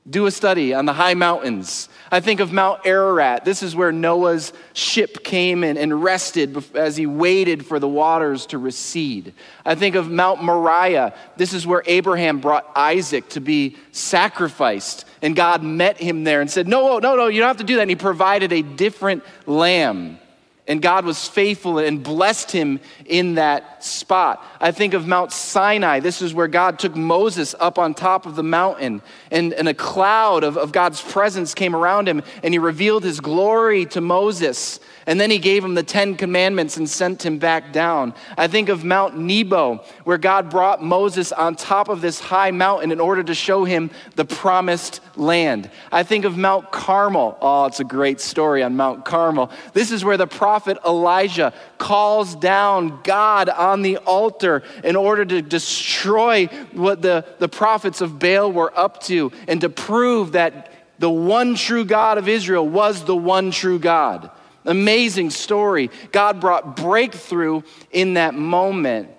Do 0.09 0.25
a 0.25 0.31
study 0.31 0.73
on 0.73 0.85
the 0.85 0.93
high 0.93 1.13
mountains. 1.13 1.87
I 2.11 2.19
think 2.19 2.39
of 2.39 2.51
Mount 2.51 2.85
Ararat. 2.85 3.45
This 3.45 3.61
is 3.61 3.75
where 3.75 3.91
Noah's 3.91 4.53
ship 4.73 5.23
came 5.23 5.63
in 5.63 5.77
and 5.77 6.01
rested 6.01 6.63
as 6.75 6.97
he 6.97 7.05
waited 7.05 7.63
for 7.63 7.79
the 7.79 7.87
waters 7.87 8.47
to 8.47 8.57
recede. 8.57 9.33
I 9.63 9.75
think 9.75 9.95
of 9.95 10.09
Mount 10.09 10.41
Moriah. 10.41 11.13
This 11.37 11.53
is 11.53 11.67
where 11.67 11.83
Abraham 11.85 12.39
brought 12.39 12.67
Isaac 12.75 13.29
to 13.29 13.39
be 13.39 13.77
sacrificed. 13.91 15.05
And 15.21 15.35
God 15.35 15.61
met 15.61 15.97
him 15.97 16.23
there 16.23 16.41
and 16.41 16.49
said, 16.49 16.67
No, 16.67 16.97
no, 16.97 17.15
no, 17.15 17.27
you 17.27 17.41
don't 17.41 17.49
have 17.49 17.57
to 17.57 17.63
do 17.63 17.75
that. 17.75 17.81
And 17.81 17.91
he 17.91 17.95
provided 17.95 18.51
a 18.51 18.63
different 18.63 19.23
lamb. 19.45 20.17
And 20.69 20.83
God 20.83 21.03
was 21.03 21.27
faithful 21.27 21.79
and 21.79 22.03
blessed 22.03 22.51
him 22.51 22.79
in 23.07 23.35
that 23.35 23.83
spot. 23.83 24.45
I 24.61 24.71
think 24.71 24.93
of 24.93 25.07
Mount 25.07 25.31
Sinai. 25.31 25.99
This 25.99 26.21
is 26.21 26.31
where 26.31 26.47
God 26.47 26.77
took 26.77 26.95
Moses 26.95 27.55
up 27.59 27.79
on 27.79 27.95
top 27.95 28.27
of 28.27 28.35
the 28.35 28.43
mountain, 28.43 29.01
and, 29.31 29.51
and 29.53 29.67
a 29.67 29.73
cloud 29.73 30.43
of, 30.43 30.57
of 30.57 30.71
God's 30.71 31.01
presence 31.01 31.55
came 31.55 31.75
around 31.75 32.07
him, 32.07 32.21
and 32.43 32.53
he 32.53 32.59
revealed 32.59 33.03
his 33.03 33.19
glory 33.19 33.87
to 33.87 33.99
Moses. 33.99 34.79
And 35.09 35.19
then 35.19 35.31
he 35.31 35.39
gave 35.39 35.65
him 35.65 35.73
the 35.73 35.81
Ten 35.81 36.13
Commandments 36.13 36.77
and 36.77 36.87
sent 36.87 37.25
him 37.25 37.39
back 37.39 37.73
down. 37.73 38.13
I 38.37 38.45
think 38.45 38.69
of 38.69 38.83
Mount 38.83 39.17
Nebo, 39.17 39.83
where 40.03 40.19
God 40.19 40.51
brought 40.51 40.83
Moses 40.83 41.31
on 41.31 41.55
top 41.55 41.89
of 41.89 41.99
this 41.99 42.19
high 42.19 42.51
mountain 42.51 42.91
in 42.91 42.99
order 42.99 43.23
to 43.23 43.33
show 43.33 43.63
him 43.63 43.89
the 44.15 44.23
promised 44.23 45.01
land. 45.15 45.71
I 45.91 46.03
think 46.03 46.25
of 46.25 46.37
Mount 46.37 46.71
Carmel. 46.71 47.39
Oh, 47.41 47.65
it's 47.65 47.79
a 47.79 47.85
great 47.85 48.21
story 48.21 48.61
on 48.61 48.77
Mount 48.77 49.03
Carmel. 49.03 49.49
This 49.73 49.89
is 49.89 50.05
where 50.05 50.15
the 50.15 50.27
prophet 50.27 50.77
Elijah 50.85 51.55
calls 51.79 52.35
down 52.35 53.01
God 53.01 53.49
on 53.49 53.81
the 53.81 53.97
altar 53.97 54.61
in 54.83 54.95
order 54.95 55.25
to 55.25 55.41
destroy 55.41 56.45
what 56.73 57.01
the, 57.01 57.25
the 57.39 57.49
prophets 57.49 58.01
of 58.01 58.19
Baal 58.19 58.51
were 58.51 58.71
up 58.77 59.01
to 59.05 59.31
and 59.47 59.59
to 59.61 59.69
prove 59.69 60.33
that 60.33 60.71
the 60.99 61.09
one 61.09 61.55
true 61.55 61.83
God 61.83 62.19
of 62.19 62.27
Israel 62.27 62.69
was 62.69 63.05
the 63.05 63.15
one 63.15 63.49
true 63.49 63.79
God. 63.79 64.29
Amazing 64.65 65.29
story. 65.29 65.89
God 66.11 66.39
brought 66.39 66.75
breakthrough 66.75 67.61
in 67.91 68.15
that 68.15 68.33
moment. 68.33 69.09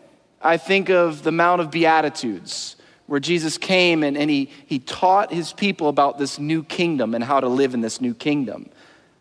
I 0.41 0.57
think 0.57 0.89
of 0.91 1.23
the 1.23 1.33
Mount 1.33 1.61
of 1.61 1.71
Beatitudes, 1.71 2.77
where 3.07 3.21
Jesus 3.21 3.59
came 3.59 4.03
and, 4.03 4.17
and 4.17 4.31
he, 4.31 4.51
he 4.67 4.79
taught 4.79 5.33
his 5.33 5.53
people 5.53 5.89
about 5.89 6.19
this 6.19 6.39
new 6.39 6.63
kingdom 6.63 7.15
and 7.15 7.25
how 7.25 7.41
to 7.41 7.49
live 7.49 7.75
in 7.75 7.81
this 7.81 8.01
new 8.01 8.15
kingdom. 8.15 8.69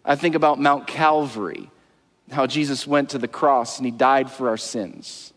I 0.05 0.15
think 0.15 0.35
about 0.35 0.59
Mount 0.59 0.87
Calvary, 0.87 1.69
how 2.31 2.47
Jesus 2.47 2.87
went 2.87 3.09
to 3.11 3.17
the 3.17 3.27
cross 3.27 3.77
and 3.77 3.85
he 3.85 3.91
died 3.91 4.31
for 4.31 4.49
our 4.49 4.57
sins. 4.57 5.33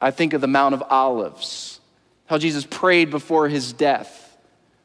I 0.00 0.10
think 0.10 0.32
of 0.32 0.40
the 0.40 0.46
Mount 0.46 0.74
of 0.74 0.82
Olives, 0.88 1.80
how 2.26 2.38
Jesus 2.38 2.64
prayed 2.64 3.10
before 3.10 3.48
his 3.48 3.72
death. 3.72 4.36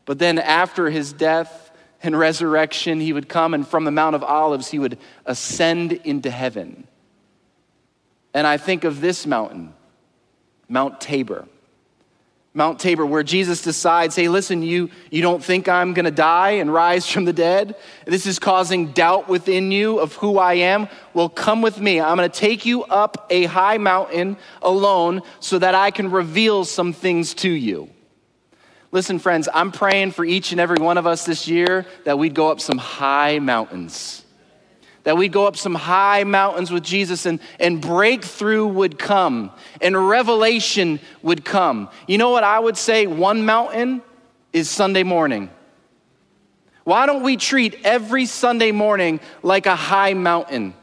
But 0.06 0.20
then 0.20 0.40
after 0.40 0.90
his 0.90 1.14
death, 1.14 1.63
and 2.04 2.18
resurrection, 2.20 3.00
he 3.00 3.14
would 3.14 3.30
come, 3.30 3.54
and 3.54 3.66
from 3.66 3.86
the 3.86 3.92
Mount 3.92 4.16
of 4.16 4.24
Olives, 4.24 4.70
he 4.70 4.78
would 4.78 4.98
ascend 5.26 5.94
into 5.94 6.30
heaven. 6.30 6.86
And 8.34 8.46
I 8.46 8.58
think 8.58 8.84
of 8.84 9.00
this 9.00 9.26
mountain, 9.26 9.74
Mount 10.68 11.00
Tabor. 11.00 11.48
Mount 12.56 12.80
Tabor, 12.80 13.06
where 13.06 13.24
Jesus 13.24 13.64
decides, 13.64 14.16
hey, 14.16 14.28
listen, 14.28 14.62
you, 14.62 14.92
you 15.10 15.24
don't 15.24 15.44
think 15.44 15.68
I'm 15.68 15.94
going 15.94 16.06
to 16.06 16.12
die 16.12 16.52
and 16.52 16.72
rise 16.72 17.08
from 17.08 17.26
the 17.26 17.34
dead? 17.34 17.76
This 18.06 18.28
is 18.28 18.38
causing 18.38 18.92
doubt 18.92 19.28
within 19.28 19.72
you 19.72 20.00
of 20.00 20.14
who 20.16 20.38
I 20.38 20.56
am. 20.56 20.88
Well, 21.16 21.30
come 21.30 21.64
with 21.64 21.80
me. 21.80 22.00
I'm 22.00 22.16
going 22.16 22.30
to 22.30 22.40
take 22.40 22.64
you 22.64 22.84
up 22.84 23.26
a 23.32 23.46
high 23.46 23.80
mountain 23.80 24.38
alone 24.62 25.22
so 25.40 25.58
that 25.58 25.74
I 25.74 25.90
can 25.90 26.12
reveal 26.12 26.64
some 26.64 26.94
things 26.94 27.34
to 27.36 27.50
you. 27.50 27.90
Listen, 28.94 29.18
friends, 29.18 29.50
I'm 29.52 29.72
praying 29.72 30.12
for 30.12 30.24
each 30.24 30.52
and 30.52 30.62
every 30.62 30.78
one 30.78 31.00
of 31.00 31.08
us 31.08 31.26
this 31.26 31.48
year 31.48 31.88
that 32.04 32.20
we'd 32.20 32.36
go 32.36 32.52
up 32.52 32.62
some 32.62 32.78
high 32.78 33.40
mountains. 33.40 34.24
That 35.02 35.18
we'd 35.18 35.32
go 35.32 35.48
up 35.48 35.58
some 35.58 35.74
high 35.74 36.24
mountains 36.26 36.70
with 36.70 36.84
Jesus 36.84 37.26
and, 37.26 37.40
and 37.60 37.82
breakthrough 37.82 38.68
would 38.68 39.00
come 39.00 39.50
and 39.82 40.08
revelation 40.08 41.00
would 41.24 41.44
come. 41.44 41.90
You 42.08 42.20
know 42.20 42.30
what 42.30 42.44
I 42.44 42.60
would 42.60 42.78
say? 42.78 43.08
One 43.08 43.48
mountain 43.48 44.04
is 44.54 44.70
Sunday 44.70 45.02
morning. 45.02 45.50
Why 46.84 47.08
don't 47.08 47.24
we 47.24 47.36
treat 47.36 47.80
every 47.84 48.28
Sunday 48.28 48.72
morning 48.72 49.22
like 49.42 49.66
a 49.66 49.76
high 49.76 50.14
mountain? 50.14 50.76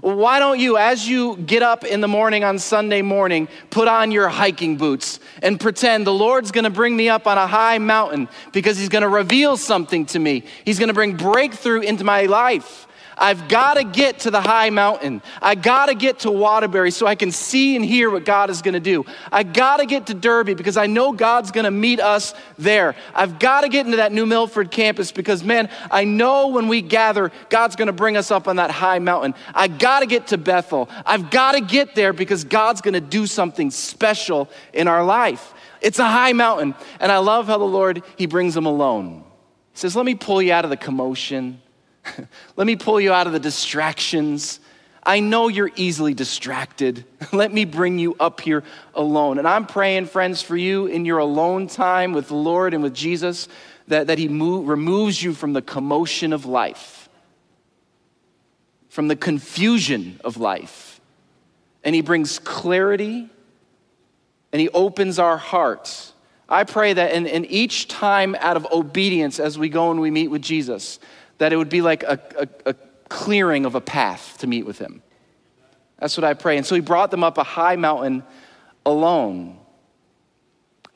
Why 0.00 0.38
don't 0.38 0.58
you, 0.58 0.76
as 0.76 1.08
you 1.08 1.36
get 1.36 1.62
up 1.62 1.84
in 1.84 2.00
the 2.00 2.08
morning 2.08 2.42
on 2.42 2.58
Sunday 2.58 3.02
morning, 3.02 3.48
put 3.70 3.86
on 3.86 4.10
your 4.10 4.28
hiking 4.28 4.76
boots 4.76 5.20
and 5.42 5.60
pretend 5.60 6.06
the 6.06 6.12
Lord's 6.12 6.50
gonna 6.50 6.70
bring 6.70 6.96
me 6.96 7.08
up 7.08 7.26
on 7.26 7.38
a 7.38 7.46
high 7.46 7.78
mountain 7.78 8.28
because 8.52 8.78
He's 8.78 8.88
gonna 8.88 9.08
reveal 9.08 9.56
something 9.56 10.06
to 10.06 10.18
me? 10.18 10.44
He's 10.64 10.78
gonna 10.78 10.94
bring 10.94 11.16
breakthrough 11.16 11.80
into 11.80 12.02
my 12.02 12.22
life. 12.22 12.88
I've 13.16 13.48
got 13.48 13.74
to 13.74 13.84
get 13.84 14.20
to 14.20 14.30
the 14.30 14.40
high 14.40 14.70
mountain. 14.70 15.22
I 15.40 15.54
got 15.54 15.86
to 15.86 15.94
get 15.94 16.20
to 16.20 16.30
Waterbury 16.30 16.90
so 16.90 17.06
I 17.06 17.14
can 17.14 17.30
see 17.30 17.76
and 17.76 17.84
hear 17.84 18.10
what 18.10 18.24
God 18.24 18.50
is 18.50 18.62
going 18.62 18.74
to 18.74 18.80
do. 18.80 19.04
I 19.30 19.42
got 19.42 19.78
to 19.78 19.86
get 19.86 20.06
to 20.06 20.14
Derby 20.14 20.54
because 20.54 20.76
I 20.76 20.86
know 20.86 21.12
God's 21.12 21.50
going 21.50 21.64
to 21.64 21.70
meet 21.70 22.00
us 22.00 22.34
there. 22.58 22.94
I've 23.14 23.38
got 23.38 23.62
to 23.62 23.68
get 23.68 23.86
into 23.86 23.98
that 23.98 24.12
New 24.12 24.26
Milford 24.26 24.70
campus 24.70 25.12
because, 25.12 25.44
man, 25.44 25.68
I 25.90 26.04
know 26.04 26.48
when 26.48 26.68
we 26.68 26.82
gather, 26.82 27.30
God's 27.48 27.76
going 27.76 27.86
to 27.86 27.92
bring 27.92 28.16
us 28.16 28.30
up 28.30 28.48
on 28.48 28.56
that 28.56 28.70
high 28.70 28.98
mountain. 28.98 29.34
I 29.54 29.68
got 29.68 30.00
to 30.00 30.06
get 30.06 30.28
to 30.28 30.38
Bethel. 30.38 30.88
I've 31.06 31.30
got 31.30 31.52
to 31.52 31.60
get 31.60 31.94
there 31.94 32.12
because 32.12 32.44
God's 32.44 32.80
going 32.80 32.94
to 32.94 33.00
do 33.00 33.26
something 33.26 33.70
special 33.70 34.48
in 34.72 34.88
our 34.88 35.04
life. 35.04 35.54
It's 35.80 35.98
a 35.98 36.06
high 36.06 36.32
mountain. 36.32 36.74
And 36.98 37.12
I 37.12 37.18
love 37.18 37.46
how 37.46 37.58
the 37.58 37.64
Lord, 37.64 38.02
He 38.16 38.26
brings 38.26 38.54
them 38.54 38.66
alone. 38.66 39.24
He 39.72 39.78
says, 39.78 39.94
Let 39.94 40.06
me 40.06 40.14
pull 40.14 40.40
you 40.40 40.52
out 40.52 40.64
of 40.64 40.70
the 40.70 40.76
commotion. 40.76 41.60
Let 42.56 42.66
me 42.66 42.76
pull 42.76 43.00
you 43.00 43.12
out 43.12 43.26
of 43.26 43.32
the 43.32 43.40
distractions. 43.40 44.60
I 45.02 45.20
know 45.20 45.48
you're 45.48 45.70
easily 45.76 46.14
distracted. 46.14 47.04
Let 47.32 47.52
me 47.52 47.64
bring 47.64 47.98
you 47.98 48.16
up 48.18 48.40
here 48.40 48.64
alone. 48.94 49.38
And 49.38 49.46
I'm 49.46 49.66
praying, 49.66 50.06
friends, 50.06 50.42
for 50.42 50.56
you 50.56 50.86
in 50.86 51.04
your 51.04 51.18
alone 51.18 51.66
time 51.66 52.12
with 52.12 52.28
the 52.28 52.34
Lord 52.34 52.74
and 52.74 52.82
with 52.82 52.94
Jesus, 52.94 53.48
that, 53.88 54.06
that 54.06 54.18
He 54.18 54.28
move, 54.28 54.68
removes 54.68 55.22
you 55.22 55.34
from 55.34 55.52
the 55.52 55.62
commotion 55.62 56.32
of 56.32 56.46
life, 56.46 57.08
from 58.88 59.08
the 59.08 59.16
confusion 59.16 60.20
of 60.24 60.36
life. 60.36 61.00
And 61.82 61.94
He 61.94 62.00
brings 62.00 62.38
clarity 62.38 63.28
and 64.52 64.60
He 64.60 64.68
opens 64.70 65.18
our 65.18 65.36
hearts. 65.36 66.12
I 66.48 66.64
pray 66.64 66.92
that 66.92 67.12
in, 67.12 67.26
in 67.26 67.44
each 67.46 67.88
time 67.88 68.36
out 68.38 68.56
of 68.56 68.66
obedience 68.70 69.40
as 69.40 69.58
we 69.58 69.68
go 69.68 69.90
and 69.90 70.00
we 70.00 70.10
meet 70.10 70.28
with 70.28 70.42
Jesus, 70.42 70.98
that 71.38 71.52
it 71.52 71.56
would 71.56 71.68
be 71.68 71.82
like 71.82 72.02
a, 72.02 72.20
a, 72.38 72.70
a 72.70 72.74
clearing 73.08 73.66
of 73.66 73.74
a 73.74 73.80
path 73.80 74.38
to 74.38 74.46
meet 74.46 74.64
with 74.64 74.78
him. 74.78 75.02
That's 75.98 76.16
what 76.16 76.24
I 76.24 76.34
pray. 76.34 76.56
And 76.56 76.66
so 76.66 76.74
he 76.74 76.80
brought 76.80 77.10
them 77.10 77.24
up 77.24 77.38
a 77.38 77.44
high 77.44 77.76
mountain 77.76 78.24
alone. 78.84 79.58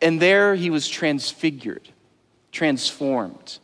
And 0.00 0.20
there 0.20 0.54
he 0.54 0.70
was 0.70 0.88
transfigured, 0.88 1.88
transformed. 2.52 3.58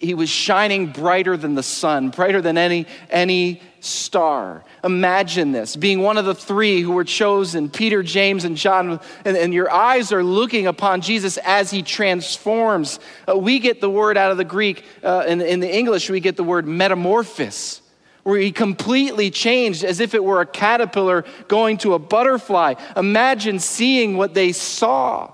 He 0.00 0.14
was 0.14 0.28
shining 0.28 0.88
brighter 0.88 1.36
than 1.36 1.54
the 1.54 1.62
sun, 1.62 2.10
brighter 2.10 2.40
than 2.40 2.58
any, 2.58 2.86
any 3.10 3.62
star. 3.84 4.64
Imagine 4.82 5.52
this 5.52 5.76
being 5.76 6.00
one 6.00 6.16
of 6.16 6.24
the 6.24 6.34
three 6.34 6.80
who 6.80 6.92
were 6.92 7.04
chosen 7.04 7.68
Peter, 7.68 8.02
James, 8.02 8.44
and 8.44 8.56
John, 8.56 9.00
and, 9.24 9.36
and 9.36 9.52
your 9.52 9.70
eyes 9.70 10.12
are 10.12 10.24
looking 10.24 10.66
upon 10.66 11.00
Jesus 11.00 11.36
as 11.38 11.70
he 11.70 11.82
transforms. 11.82 13.00
Uh, 13.28 13.36
we 13.36 13.58
get 13.58 13.80
the 13.80 13.90
word 13.90 14.16
out 14.16 14.30
of 14.30 14.36
the 14.36 14.44
Greek, 14.44 14.84
uh, 15.02 15.24
in, 15.26 15.40
in 15.40 15.60
the 15.60 15.72
English, 15.72 16.08
we 16.10 16.20
get 16.20 16.36
the 16.36 16.44
word 16.44 16.66
metamorphosis 16.66 17.82
where 18.24 18.40
he 18.40 18.50
completely 18.50 19.30
changed 19.30 19.84
as 19.84 20.00
if 20.00 20.14
it 20.14 20.24
were 20.24 20.40
a 20.40 20.46
caterpillar 20.46 21.24
going 21.46 21.76
to 21.76 21.92
a 21.94 21.98
butterfly. 21.98 22.74
Imagine 22.96 23.58
seeing 23.58 24.16
what 24.16 24.34
they 24.34 24.50
saw. 24.50 25.32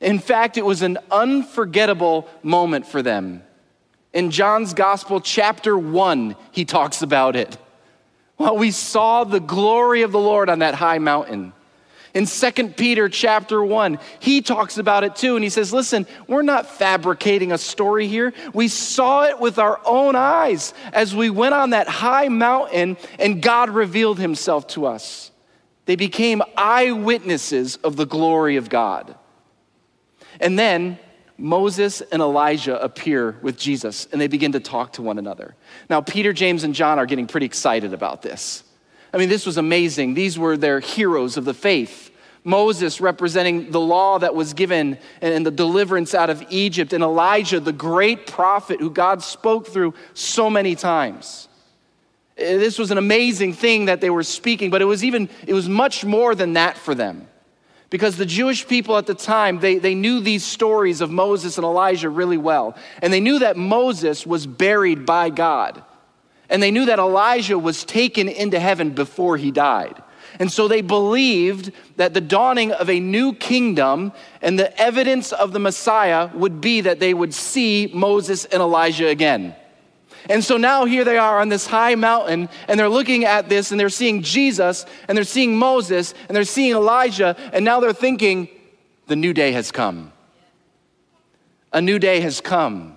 In 0.00 0.18
fact, 0.18 0.56
it 0.56 0.64
was 0.64 0.82
an 0.82 0.98
unforgettable 1.10 2.28
moment 2.42 2.86
for 2.86 3.02
them. 3.02 3.42
In 4.12 4.30
John's 4.30 4.74
Gospel, 4.74 5.20
chapter 5.20 5.76
one, 5.76 6.34
he 6.50 6.64
talks 6.64 7.02
about 7.02 7.36
it. 7.36 7.56
Well, 8.38 8.56
we 8.56 8.70
saw 8.70 9.24
the 9.24 9.40
glory 9.40 10.02
of 10.02 10.12
the 10.12 10.18
Lord 10.18 10.48
on 10.48 10.60
that 10.60 10.74
high 10.74 10.98
mountain. 10.98 11.52
In 12.14 12.24
2 12.26 12.70
Peter 12.70 13.08
chapter 13.08 13.62
1, 13.62 13.98
he 14.20 14.40
talks 14.40 14.78
about 14.78 15.04
it 15.04 15.14
too, 15.14 15.36
and 15.36 15.44
he 15.44 15.50
says, 15.50 15.72
Listen, 15.72 16.06
we're 16.26 16.42
not 16.42 16.66
fabricating 16.66 17.52
a 17.52 17.58
story 17.58 18.08
here. 18.08 18.32
We 18.54 18.68
saw 18.68 19.24
it 19.24 19.38
with 19.38 19.58
our 19.58 19.80
own 19.84 20.16
eyes 20.16 20.72
as 20.92 21.14
we 21.14 21.30
went 21.30 21.54
on 21.54 21.70
that 21.70 21.88
high 21.88 22.28
mountain 22.28 22.96
and 23.18 23.42
God 23.42 23.70
revealed 23.70 24.18
himself 24.18 24.66
to 24.68 24.86
us. 24.86 25.30
They 25.84 25.96
became 25.96 26.42
eyewitnesses 26.56 27.76
of 27.76 27.96
the 27.96 28.06
glory 28.06 28.56
of 28.56 28.68
God. 28.68 29.14
And 30.40 30.58
then 30.58 30.98
Moses 31.38 32.00
and 32.00 32.20
Elijah 32.20 32.82
appear 32.82 33.36
with 33.42 33.56
Jesus 33.56 34.08
and 34.10 34.20
they 34.20 34.26
begin 34.26 34.52
to 34.52 34.60
talk 34.60 34.94
to 34.94 35.02
one 35.02 35.18
another. 35.18 35.54
Now, 35.88 36.00
Peter, 36.00 36.32
James, 36.32 36.64
and 36.64 36.74
John 36.74 36.98
are 36.98 37.06
getting 37.06 37.28
pretty 37.28 37.46
excited 37.46 37.94
about 37.94 38.22
this. 38.22 38.64
I 39.14 39.18
mean, 39.18 39.28
this 39.28 39.46
was 39.46 39.56
amazing. 39.56 40.14
These 40.14 40.38
were 40.38 40.56
their 40.56 40.80
heroes 40.80 41.36
of 41.36 41.44
the 41.44 41.54
faith. 41.54 42.10
Moses 42.44 43.00
representing 43.00 43.70
the 43.70 43.80
law 43.80 44.18
that 44.18 44.34
was 44.34 44.52
given 44.52 44.98
and 45.20 45.46
the 45.46 45.50
deliverance 45.50 46.14
out 46.14 46.30
of 46.30 46.42
Egypt, 46.50 46.92
and 46.92 47.02
Elijah, 47.02 47.60
the 47.60 47.72
great 47.72 48.26
prophet 48.26 48.80
who 48.80 48.90
God 48.90 49.22
spoke 49.22 49.66
through 49.66 49.94
so 50.14 50.48
many 50.48 50.74
times. 50.74 51.48
Eh, 52.36 52.56
this 52.56 52.78
was 52.78 52.90
an 52.90 52.98
amazing 52.98 53.52
thing 53.52 53.86
that 53.86 54.00
they 54.00 54.10
were 54.10 54.22
speaking, 54.22 54.70
but 54.70 54.82
it 54.82 54.86
was 54.86 55.04
even, 55.04 55.28
it 55.46 55.54
was 55.54 55.68
much 55.68 56.04
more 56.04 56.34
than 56.34 56.54
that 56.54 56.76
for 56.76 56.94
them. 56.94 57.27
Because 57.90 58.16
the 58.16 58.26
Jewish 58.26 58.66
people 58.66 58.96
at 58.98 59.06
the 59.06 59.14
time, 59.14 59.60
they, 59.60 59.78
they 59.78 59.94
knew 59.94 60.20
these 60.20 60.44
stories 60.44 61.00
of 61.00 61.10
Moses 61.10 61.56
and 61.56 61.64
Elijah 61.64 62.10
really 62.10 62.36
well. 62.36 62.76
And 63.00 63.12
they 63.12 63.20
knew 63.20 63.38
that 63.38 63.56
Moses 63.56 64.26
was 64.26 64.46
buried 64.46 65.06
by 65.06 65.30
God. 65.30 65.82
And 66.50 66.62
they 66.62 66.70
knew 66.70 66.86
that 66.86 66.98
Elijah 66.98 67.58
was 67.58 67.84
taken 67.84 68.28
into 68.28 68.60
heaven 68.60 68.90
before 68.90 69.36
he 69.36 69.50
died. 69.50 70.02
And 70.38 70.52
so 70.52 70.68
they 70.68 70.82
believed 70.82 71.72
that 71.96 72.12
the 72.12 72.20
dawning 72.20 72.72
of 72.72 72.90
a 72.90 73.00
new 73.00 73.32
kingdom 73.32 74.12
and 74.42 74.58
the 74.58 74.78
evidence 74.78 75.32
of 75.32 75.52
the 75.52 75.58
Messiah 75.58 76.30
would 76.34 76.60
be 76.60 76.82
that 76.82 77.00
they 77.00 77.14
would 77.14 77.32
see 77.32 77.90
Moses 77.94 78.44
and 78.44 78.60
Elijah 78.60 79.08
again. 79.08 79.56
And 80.28 80.44
so 80.44 80.56
now 80.56 80.84
here 80.84 81.04
they 81.04 81.18
are 81.18 81.40
on 81.40 81.48
this 81.48 81.66
high 81.66 81.94
mountain, 81.94 82.48
and 82.66 82.78
they're 82.78 82.88
looking 82.88 83.24
at 83.24 83.48
this, 83.48 83.70
and 83.70 83.80
they're 83.80 83.88
seeing 83.88 84.22
Jesus, 84.22 84.84
and 85.08 85.16
they're 85.16 85.24
seeing 85.24 85.56
Moses, 85.56 86.14
and 86.28 86.36
they're 86.36 86.44
seeing 86.44 86.74
Elijah, 86.74 87.36
and 87.52 87.64
now 87.64 87.80
they're 87.80 87.92
thinking, 87.92 88.48
the 89.06 89.16
new 89.16 89.32
day 89.32 89.52
has 89.52 89.72
come. 89.72 90.12
A 91.72 91.80
new 91.80 91.98
day 91.98 92.20
has 92.20 92.40
come. 92.40 92.96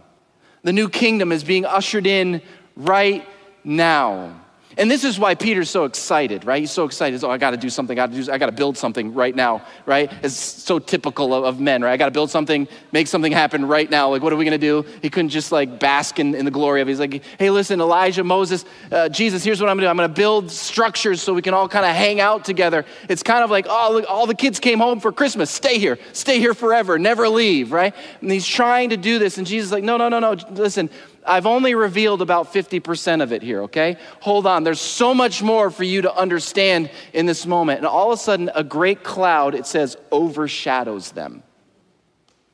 The 0.63 0.73
new 0.73 0.89
kingdom 0.89 1.31
is 1.31 1.43
being 1.43 1.65
ushered 1.65 2.05
in 2.05 2.41
right 2.75 3.27
now. 3.63 4.40
And 4.77 4.89
this 4.89 5.03
is 5.03 5.19
why 5.19 5.35
Peter's 5.35 5.69
so 5.69 5.85
excited, 5.85 6.45
right? 6.45 6.59
He's 6.59 6.71
so 6.71 6.85
excited. 6.85 7.23
Oh, 7.23 7.31
I 7.31 7.37
got 7.37 7.51
to 7.51 7.57
do 7.57 7.69
something. 7.69 7.97
I 7.97 8.07
got 8.07 8.13
to 8.13 8.23
do. 8.23 8.31
I 8.31 8.37
got 8.37 8.45
to 8.45 8.51
build 8.51 8.77
something 8.77 9.13
right 9.13 9.35
now, 9.35 9.63
right? 9.85 10.11
It's 10.23 10.35
so 10.35 10.79
typical 10.79 11.33
of, 11.33 11.43
of 11.43 11.59
men, 11.59 11.81
right? 11.81 11.93
I 11.93 11.97
got 11.97 12.05
to 12.05 12.11
build 12.11 12.29
something, 12.29 12.67
make 12.91 13.07
something 13.07 13.31
happen 13.31 13.65
right 13.65 13.89
now. 13.89 14.09
Like, 14.09 14.21
what 14.21 14.31
are 14.31 14.37
we 14.37 14.45
to 14.51 14.57
do? 14.57 14.85
He 15.01 15.09
couldn't 15.09 15.29
just 15.29 15.51
like 15.51 15.79
bask 15.79 16.19
in, 16.19 16.35
in 16.35 16.45
the 16.45 16.51
glory 16.51 16.81
of. 16.81 16.87
it. 16.87 16.91
He's 16.91 16.99
like, 16.99 17.23
hey, 17.39 17.49
listen, 17.49 17.81
Elijah, 17.81 18.23
Moses, 18.23 18.65
uh, 18.91 19.09
Jesus. 19.09 19.43
Here's 19.43 19.59
what 19.59 19.69
I'm 19.69 19.77
to 19.77 19.83
do. 19.83 19.87
I'm 19.87 19.97
to 19.97 20.09
build 20.09 20.51
structures 20.51 21.21
so 21.21 21.33
we 21.33 21.41
can 21.41 21.53
all 21.53 21.67
kind 21.67 21.85
of 21.85 21.95
hang 21.95 22.19
out 22.19 22.45
together. 22.45 22.85
It's 23.09 23.23
kind 23.23 23.43
of 23.43 23.49
like, 23.49 23.65
oh, 23.69 23.89
look, 23.93 24.05
all 24.09 24.25
the 24.25 24.35
kids 24.35 24.59
came 24.59 24.79
home 24.79 24.99
for 24.99 25.11
Christmas. 25.11 25.49
Stay 25.49 25.79
here, 25.79 25.97
stay 26.13 26.39
here 26.39 26.53
forever, 26.53 26.99
never 26.99 27.27
leave, 27.29 27.71
right? 27.71 27.93
And 28.21 28.31
he's 28.31 28.47
trying 28.47 28.89
to 28.89 28.97
do 28.97 29.19
this, 29.19 29.37
and 29.37 29.47
Jesus 29.47 29.67
is 29.67 29.71
like, 29.71 29.83
no, 29.83 29.97
no, 29.97 30.09
no, 30.09 30.19
no. 30.19 30.35
Listen, 30.51 30.89
I've 31.25 31.45
only 31.45 31.75
revealed 31.75 32.21
about 32.21 32.53
50% 32.53 33.21
of 33.21 33.31
it 33.31 33.41
here, 33.41 33.63
okay? 33.63 33.97
Hold 34.21 34.47
on. 34.47 34.63
There's 34.63 34.81
so 34.81 35.13
much 35.13 35.43
more 35.43 35.69
for 35.69 35.83
you 35.83 36.01
to 36.03 36.15
understand 36.15 36.89
in 37.13 37.25
this 37.25 37.45
moment. 37.45 37.79
And 37.79 37.87
all 37.87 38.11
of 38.11 38.19
a 38.19 38.21
sudden, 38.21 38.49
a 38.55 38.63
great 38.63 39.03
cloud, 39.03 39.53
it 39.55 39.65
says, 39.65 39.97
overshadows 40.11 41.11
them. 41.11 41.43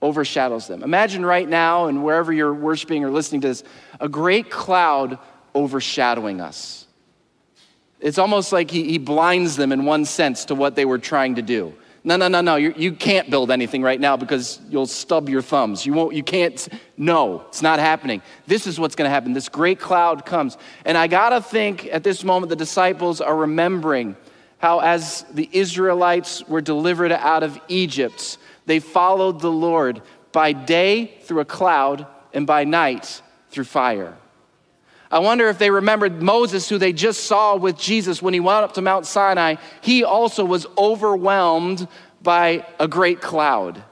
Overshadows 0.02 0.68
them. 0.68 0.84
Imagine 0.84 1.26
right 1.26 1.48
now, 1.48 1.88
and 1.88 2.04
wherever 2.04 2.32
you're 2.32 2.54
worshiping 2.54 3.04
or 3.04 3.10
listening 3.10 3.42
to 3.42 3.48
this, 3.48 3.64
a 4.00 4.10
great 4.10 4.52
cloud 4.52 5.18
overshadowing 5.56 6.42
us. 6.42 6.86
It's 8.00 8.20
almost 8.20 8.52
like 8.52 8.70
he, 8.70 8.84
he 8.84 8.98
blinds 8.98 9.56
them 9.56 9.72
in 9.72 9.86
one 9.86 10.06
sense 10.06 10.46
to 10.46 10.56
what 10.56 10.76
they 10.76 10.86
were 10.86 11.00
trying 11.00 11.36
to 11.36 11.42
do. 11.42 11.74
No, 12.08 12.16
no, 12.16 12.30
no, 12.30 12.40
no. 12.40 12.56
You 12.56 12.94
can 12.94 13.26
not 13.26 13.30
build 13.30 13.52
anything 13.52 13.82
right 13.82 14.00
now 14.00 14.16
because 14.16 14.62
you'll 14.70 14.88
stub 14.88 15.28
your 15.28 15.42
thumbs. 15.42 15.86
You 15.86 15.92
won't, 15.92 16.16
you 16.16 16.24
can't. 16.24 16.66
No, 16.96 17.44
it's 17.50 17.62
not 17.62 17.80
happening. 17.80 18.22
This 18.46 18.66
is 18.66 18.80
what's 18.80 18.96
going 18.96 19.08
to 19.08 19.14
happen. 19.14 19.34
This 19.34 19.50
great 19.50 19.78
cloud 19.78 20.26
comes. 20.26 20.58
And 20.86 20.98
I 20.98 21.08
got 21.08 21.32
to 21.32 21.42
think 21.42 21.86
at 21.92 22.06
this 22.06 22.24
moment, 22.24 22.50
the 22.50 22.56
disciples 22.56 23.20
are 23.20 23.36
remembering 23.36 24.16
how, 24.60 24.80
as 24.80 25.26
the 25.34 25.50
Israelites 25.52 26.48
were 26.48 26.62
delivered 26.62 27.12
out 27.12 27.44
of 27.44 27.60
Egypt, 27.68 28.38
they 28.68 28.80
followed 28.80 29.42
the 29.42 29.52
Lord 29.52 30.02
by 30.32 30.54
day 30.54 31.18
through 31.24 31.42
a 31.42 31.46
cloud 31.46 32.08
and 32.34 32.48
by 32.48 32.64
night 32.64 33.22
through 33.50 33.66
fire. 33.66 34.16
I 35.10 35.20
wonder 35.20 35.48
if 35.48 35.58
they 35.58 35.70
remembered 35.70 36.22
Moses, 36.22 36.68
who 36.68 36.78
they 36.78 36.92
just 36.92 37.24
saw 37.26 37.56
with 37.56 37.78
Jesus 37.78 38.22
when 38.22 38.34
he 38.34 38.40
went 38.40 38.64
up 38.64 38.74
to 38.74 38.82
Mount 38.82 39.06
Sinai. 39.06 39.56
He 39.82 40.04
also 40.04 40.44
was 40.44 40.68
overwhelmed 40.78 41.88
by 42.22 42.66
a 42.80 42.88
great 42.88 43.22
cloud. 43.22 43.84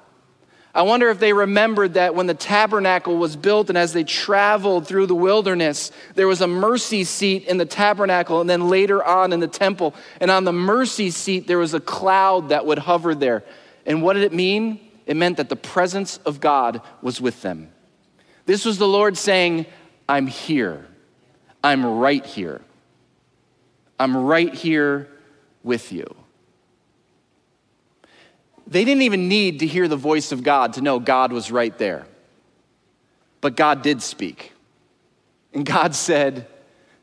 I 0.74 0.82
wonder 0.82 1.10
if 1.10 1.20
they 1.20 1.32
remembered 1.32 1.94
that 1.94 2.16
when 2.16 2.28
the 2.28 2.34
tabernacle 2.34 3.16
was 3.16 3.38
built 3.38 3.70
and 3.70 3.78
as 3.78 3.94
they 3.94 4.04
traveled 4.04 4.86
through 4.86 5.06
the 5.06 5.16
wilderness, 5.16 5.90
there 6.16 6.28
was 6.28 6.42
a 6.42 6.48
mercy 6.48 7.06
seat 7.06 7.46
in 7.46 7.58
the 7.58 7.66
tabernacle 7.66 8.42
and 8.42 8.50
then 8.50 8.68
later 8.68 9.02
on 9.02 9.32
in 9.32 9.40
the 9.40 9.48
temple. 9.48 9.96
And 10.20 10.30
on 10.30 10.44
the 10.44 10.52
mercy 10.52 11.12
seat, 11.12 11.48
there 11.48 11.58
was 11.58 11.74
a 11.74 11.80
cloud 11.80 12.50
that 12.50 12.66
would 12.66 12.80
hover 12.80 13.16
there. 13.16 13.46
And 13.86 14.02
what 14.02 14.14
did 14.16 14.24
it 14.24 14.34
mean? 14.34 14.82
It 15.06 15.16
meant 15.16 15.38
that 15.38 15.48
the 15.48 15.56
presence 15.56 16.18
of 16.26 16.42
God 16.42 16.82
was 17.02 17.22
with 17.22 17.42
them. 17.42 17.70
This 18.46 18.66
was 18.66 18.78
the 18.78 18.88
Lord 18.88 19.18
saying, 19.18 19.68
I'm 20.10 20.28
here. 20.28 20.88
I'm 21.66 21.84
right 21.84 22.24
here. 22.24 22.62
I'm 24.00 24.16
right 24.16 24.54
here 24.54 25.10
with 25.64 25.92
you. 25.92 26.06
They 28.68 28.86
didn't 28.86 29.02
even 29.02 29.28
need 29.28 29.60
to 29.62 29.66
hear 29.66 29.88
the 29.88 29.96
voice 29.96 30.32
of 30.32 30.44
God 30.44 30.74
to 30.74 30.82
know 30.82 31.00
God 31.00 31.34
was 31.34 31.52
right 31.52 31.76
there. 31.80 32.06
But 33.42 33.56
God 33.56 33.82
did 33.82 34.04
speak. 34.04 34.54
And 35.54 35.66
God 35.66 35.96
said, 36.10 36.46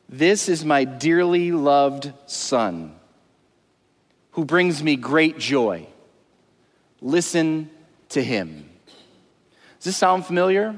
This 0.08 0.48
is 0.48 0.64
my 0.64 0.84
dearly 0.84 1.50
loved 1.50 2.12
Son 2.26 2.94
who 4.30 4.44
brings 4.44 4.80
me 4.80 4.94
great 4.94 5.38
joy. 5.38 5.88
Listen 7.00 7.68
to 8.10 8.22
him. 8.22 8.70
Does 9.78 9.86
this 9.86 9.96
sound 9.96 10.24
familiar? 10.24 10.76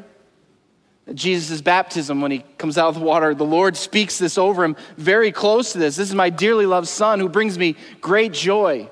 Jesus' 1.12 1.60
baptism, 1.60 2.22
when 2.22 2.30
he 2.30 2.44
comes 2.56 2.78
out 2.78 2.88
of 2.88 2.94
the 2.94 3.00
water, 3.00 3.34
the 3.34 3.44
Lord 3.44 3.76
speaks 3.76 4.18
this 4.18 4.38
over 4.38 4.64
him 4.64 4.74
very 4.96 5.32
close 5.32 5.72
to 5.72 5.78
this. 5.78 5.96
This 5.96 6.08
is 6.08 6.14
my 6.14 6.30
dearly 6.30 6.64
loved 6.64 6.88
Son 6.88 7.20
who 7.20 7.28
brings 7.28 7.58
me 7.58 7.76
great 8.00 8.32
joy. 8.32 8.88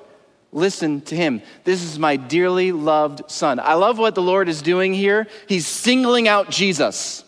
Listen 0.51 1.01
to 1.01 1.15
him. 1.15 1.41
This 1.63 1.81
is 1.81 1.97
my 1.97 2.15
dearly 2.15 2.71
loved 2.71 3.31
Son. 3.31 3.59
I 3.59 3.73
love 3.73 3.97
what 3.97 4.13
the 4.13 4.21
Lord 4.21 4.47
is 4.47 4.61
doing 4.61 4.93
here. 4.93 5.27
He's 5.47 5.65
singling 5.65 6.27
out 6.27 6.51
Jesus. 6.51 7.23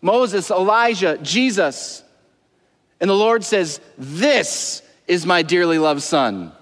Moses, 0.00 0.52
Elijah, 0.52 1.18
Jesus. 1.18 2.04
And 3.00 3.10
the 3.10 3.14
Lord 3.14 3.42
says, 3.42 3.80
This 3.98 4.82
is 5.08 5.26
my 5.26 5.42
dearly 5.42 5.78
loved 5.78 6.02
Son. 6.02 6.52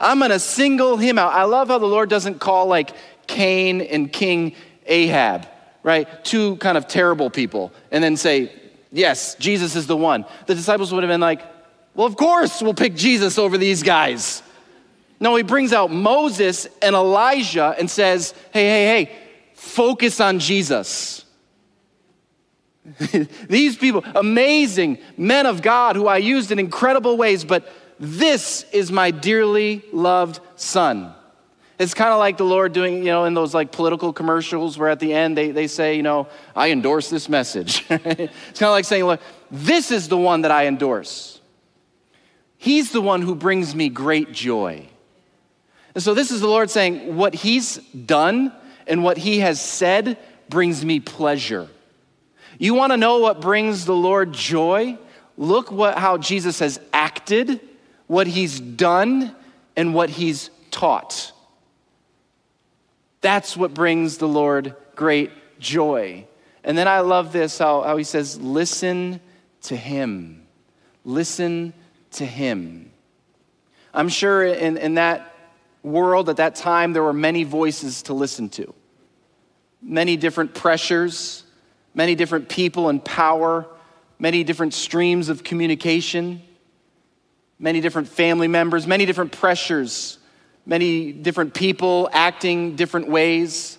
I'm 0.00 0.20
going 0.20 0.30
to 0.30 0.38
single 0.38 0.96
him 0.96 1.18
out. 1.18 1.32
I 1.32 1.42
love 1.44 1.68
how 1.68 1.78
the 1.78 1.86
Lord 1.86 2.08
doesn't 2.08 2.38
call 2.38 2.66
like 2.66 2.92
Cain 3.26 3.80
and 3.80 4.12
King 4.12 4.54
Ahab 4.86 5.48
right? 5.82 6.24
Two 6.24 6.56
kind 6.56 6.78
of 6.78 6.86
terrible 6.86 7.30
people, 7.30 7.72
and 7.90 8.02
then 8.02 8.16
say, 8.16 8.52
Yes, 8.94 9.36
Jesus 9.36 9.74
is 9.74 9.86
the 9.86 9.96
one. 9.96 10.26
The 10.46 10.54
disciples 10.54 10.92
would 10.92 11.02
have 11.02 11.10
been 11.10 11.20
like, 11.20 11.42
Well, 11.94 12.06
of 12.06 12.16
course, 12.16 12.60
we'll 12.60 12.74
pick 12.74 12.94
Jesus 12.94 13.38
over 13.38 13.58
these 13.58 13.82
guys. 13.82 14.42
No, 15.18 15.36
he 15.36 15.42
brings 15.42 15.72
out 15.72 15.90
Moses 15.90 16.66
and 16.82 16.94
Elijah 16.94 17.74
and 17.78 17.90
says, 17.90 18.34
Hey, 18.52 18.64
hey, 18.64 19.04
hey, 19.04 19.18
focus 19.54 20.20
on 20.20 20.40
Jesus. 20.40 21.24
These 23.48 23.76
people, 23.76 24.02
amazing 24.14 24.98
men 25.16 25.46
of 25.46 25.62
God 25.62 25.94
who 25.96 26.08
I 26.08 26.16
used 26.16 26.50
in 26.50 26.58
incredible 26.58 27.16
ways, 27.16 27.44
but 27.44 27.68
this 28.00 28.66
is 28.72 28.90
my 28.90 29.12
dearly 29.12 29.84
loved 29.92 30.40
son. 30.56 31.14
It's 31.82 31.94
kind 31.94 32.12
of 32.12 32.18
like 32.18 32.36
the 32.36 32.44
Lord 32.44 32.72
doing, 32.72 32.98
you 32.98 33.06
know, 33.06 33.24
in 33.24 33.34
those 33.34 33.54
like 33.54 33.72
political 33.72 34.12
commercials 34.12 34.78
where 34.78 34.88
at 34.88 35.00
the 35.00 35.12
end 35.12 35.36
they, 35.36 35.50
they 35.50 35.66
say, 35.66 35.96
you 35.96 36.02
know, 36.02 36.28
I 36.54 36.70
endorse 36.70 37.10
this 37.10 37.28
message. 37.28 37.84
it's 37.90 38.58
kind 38.58 38.68
of 38.68 38.70
like 38.70 38.84
saying, 38.84 39.04
look, 39.04 39.20
this 39.50 39.90
is 39.90 40.08
the 40.08 40.16
one 40.16 40.42
that 40.42 40.50
I 40.50 40.66
endorse. 40.66 41.40
He's 42.56 42.92
the 42.92 43.00
one 43.00 43.22
who 43.22 43.34
brings 43.34 43.74
me 43.74 43.88
great 43.88 44.32
joy. 44.32 44.88
And 45.94 46.02
so 46.02 46.14
this 46.14 46.30
is 46.30 46.40
the 46.40 46.46
Lord 46.46 46.70
saying, 46.70 47.16
what 47.16 47.34
He's 47.34 47.76
done 47.76 48.52
and 48.86 49.02
what 49.02 49.18
He 49.18 49.40
has 49.40 49.60
said 49.60 50.18
brings 50.48 50.84
me 50.84 51.00
pleasure. 51.00 51.68
You 52.58 52.74
want 52.74 52.92
to 52.92 52.96
know 52.96 53.18
what 53.18 53.40
brings 53.40 53.84
the 53.84 53.96
Lord 53.96 54.32
joy? 54.32 54.98
look 55.36 55.70
what, 55.70 55.98
how 55.98 56.18
Jesus 56.18 56.58
has 56.58 56.80
acted, 56.92 57.60
what 58.06 58.26
he's 58.26 58.60
done, 58.60 59.34
and 59.76 59.94
what 59.94 60.10
he's 60.10 60.50
taught. 60.70 61.32
That's 63.22 63.56
what 63.56 63.72
brings 63.72 64.18
the 64.18 64.28
Lord 64.28 64.76
great 64.94 65.30
joy. 65.58 66.26
And 66.64 66.76
then 66.76 66.86
I 66.86 67.00
love 67.00 67.32
this 67.32 67.58
how, 67.58 67.82
how 67.82 67.96
he 67.96 68.04
says, 68.04 68.38
listen 68.40 69.20
to 69.62 69.76
him. 69.76 70.46
Listen 71.04 71.72
to 72.12 72.26
him. 72.26 72.90
I'm 73.94 74.08
sure 74.08 74.44
in, 74.44 74.76
in 74.76 74.94
that 74.94 75.34
world 75.82 76.28
at 76.28 76.36
that 76.36 76.54
time, 76.54 76.92
there 76.92 77.02
were 77.02 77.12
many 77.12 77.44
voices 77.44 78.02
to 78.02 78.14
listen 78.14 78.48
to, 78.50 78.72
many 79.80 80.16
different 80.16 80.54
pressures, 80.54 81.44
many 81.94 82.14
different 82.14 82.48
people 82.48 82.88
in 82.88 83.00
power, 83.00 83.66
many 84.18 84.44
different 84.44 84.74
streams 84.74 85.28
of 85.28 85.42
communication, 85.42 86.42
many 87.58 87.80
different 87.80 88.08
family 88.08 88.48
members, 88.48 88.86
many 88.86 89.04
different 89.04 89.32
pressures, 89.32 90.18
many 90.66 91.12
different 91.12 91.54
people 91.54 92.08
acting 92.12 92.76
different 92.76 93.08
ways. 93.08 93.78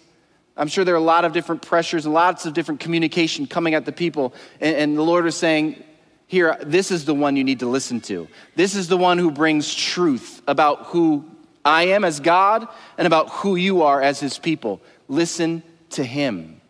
I'm 0.55 0.67
sure 0.67 0.83
there 0.83 0.93
are 0.93 0.97
a 0.97 1.01
lot 1.01 1.25
of 1.25 1.33
different 1.33 1.61
pressures 1.61 2.05
and 2.05 2.13
lots 2.13 2.45
of 2.45 2.53
different 2.53 2.79
communication 2.79 3.47
coming 3.47 3.73
at 3.73 3.85
the 3.85 3.91
people. 3.91 4.33
And, 4.61 4.75
and, 4.75 4.97
the 4.97 5.01
Lord 5.01 5.25
was 5.25 5.35
saying, 5.35 5.83
Here, 6.27 6.57
this 6.61 6.91
is 6.91 7.05
the 7.05 7.13
one 7.13 7.35
you 7.35 7.43
need 7.43 7.59
to 7.59 7.67
listen 7.67 8.01
to. 8.01 8.27
This 8.55 8.75
is 8.75 8.87
the 8.87 8.97
one 8.97 9.17
who 9.17 9.31
brings 9.31 9.73
truth 9.73 10.41
about 10.47 10.87
who 10.87 11.25
I 11.65 11.87
am 11.87 12.03
as 12.03 12.19
God 12.19 12.67
and 12.97 13.07
about 13.07 13.29
who 13.29 13.55
you 13.55 13.83
are 13.83 14.01
as 14.01 14.19
his 14.19 14.37
people. 14.37 14.81
Listen 15.07 15.63
to 15.91 16.03
him. 16.03 16.61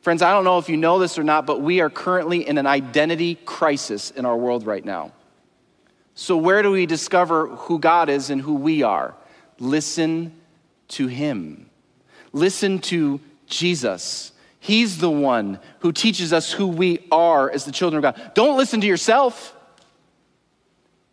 Friends, 0.00 0.22
I 0.22 0.32
don't 0.32 0.44
know 0.44 0.58
if 0.58 0.68
you 0.68 0.76
know 0.76 0.98
this 0.98 1.18
or 1.18 1.22
not, 1.22 1.46
but 1.46 1.60
we 1.60 1.80
are 1.80 1.90
currently 1.90 2.46
in 2.46 2.58
an 2.58 2.66
identity 2.66 3.36
crisis 3.36 4.10
in 4.10 4.24
our 4.24 4.36
world 4.36 4.66
right 4.66 4.84
now. 4.84 5.12
So, 6.14 6.36
where 6.36 6.62
do 6.62 6.72
we 6.72 6.86
discover 6.86 7.48
who 7.48 7.78
God 7.78 8.08
is 8.08 8.28
and 8.28 8.40
who 8.40 8.54
we 8.54 8.82
are? 8.82 9.14
Listen 9.62 10.32
to 10.88 11.06
him. 11.06 11.70
Listen 12.32 12.80
to 12.80 13.20
Jesus. 13.46 14.32
He's 14.58 14.98
the 14.98 15.10
one 15.10 15.60
who 15.80 15.92
teaches 15.92 16.32
us 16.32 16.50
who 16.50 16.66
we 16.66 17.06
are 17.12 17.48
as 17.48 17.64
the 17.64 17.70
children 17.70 18.04
of 18.04 18.14
God. 18.14 18.32
Don't 18.34 18.56
listen 18.56 18.80
to 18.80 18.86
yourself, 18.86 19.54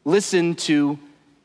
listen 0.04 0.56
to 0.56 0.98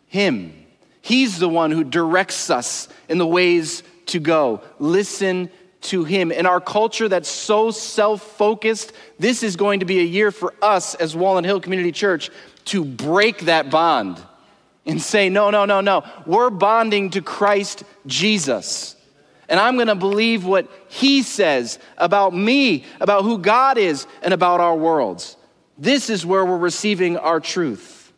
Him. 0.07 0.55
He's 1.03 1.39
the 1.39 1.49
one 1.49 1.71
who 1.71 1.85
directs 1.85 2.49
us 2.49 2.89
in 3.09 3.19
the 3.19 3.27
ways 3.27 3.83
to 4.07 4.19
go. 4.19 4.63
Listen 4.79 5.51
to 5.83 6.05
Him. 6.05 6.33
In 6.33 6.47
our 6.47 6.61
culture 6.61 7.09
that's 7.09 7.29
so 7.29 7.71
self 7.71 8.23
focused, 8.23 8.93
this 9.19 9.43
is 9.43 9.57
going 9.57 9.81
to 9.81 9.87
be 9.87 10.01
a 10.01 10.05
year 10.05 10.31
for 10.31 10.55
us 10.63 10.95
as 10.95 11.15
Walnut 11.15 11.45
Hill 11.45 11.61
Community 11.61 11.93
Church 11.93 12.31
to 12.67 12.83
break 12.83 13.41
that 13.41 13.69
bond 13.69 14.23
and 14.87 15.01
say, 15.01 15.29
no, 15.29 15.51
no, 15.51 15.65
no, 15.65 15.81
no. 15.81 16.05
We're 16.27 16.51
bonding 16.51 17.11
to 17.11 17.23
Christ 17.23 17.85
Jesus. 18.07 18.97
And 19.49 19.61
I'm 19.61 19.77
going 19.77 19.89
to 19.89 19.95
believe 19.95 20.45
what 20.45 20.71
he 20.89 21.23
says 21.23 21.79
about 21.99 22.35
me, 22.35 22.85
about 23.01 23.25
who 23.25 23.39
God 23.39 23.79
is, 23.79 24.07
and 24.23 24.35
about 24.35 24.61
our 24.61 24.77
worlds. 24.77 25.37
This 25.77 26.11
is 26.11 26.25
where 26.25 26.45
we're 26.45 26.57
receiving 26.59 27.17
our 27.17 27.41
truth. 27.41 28.13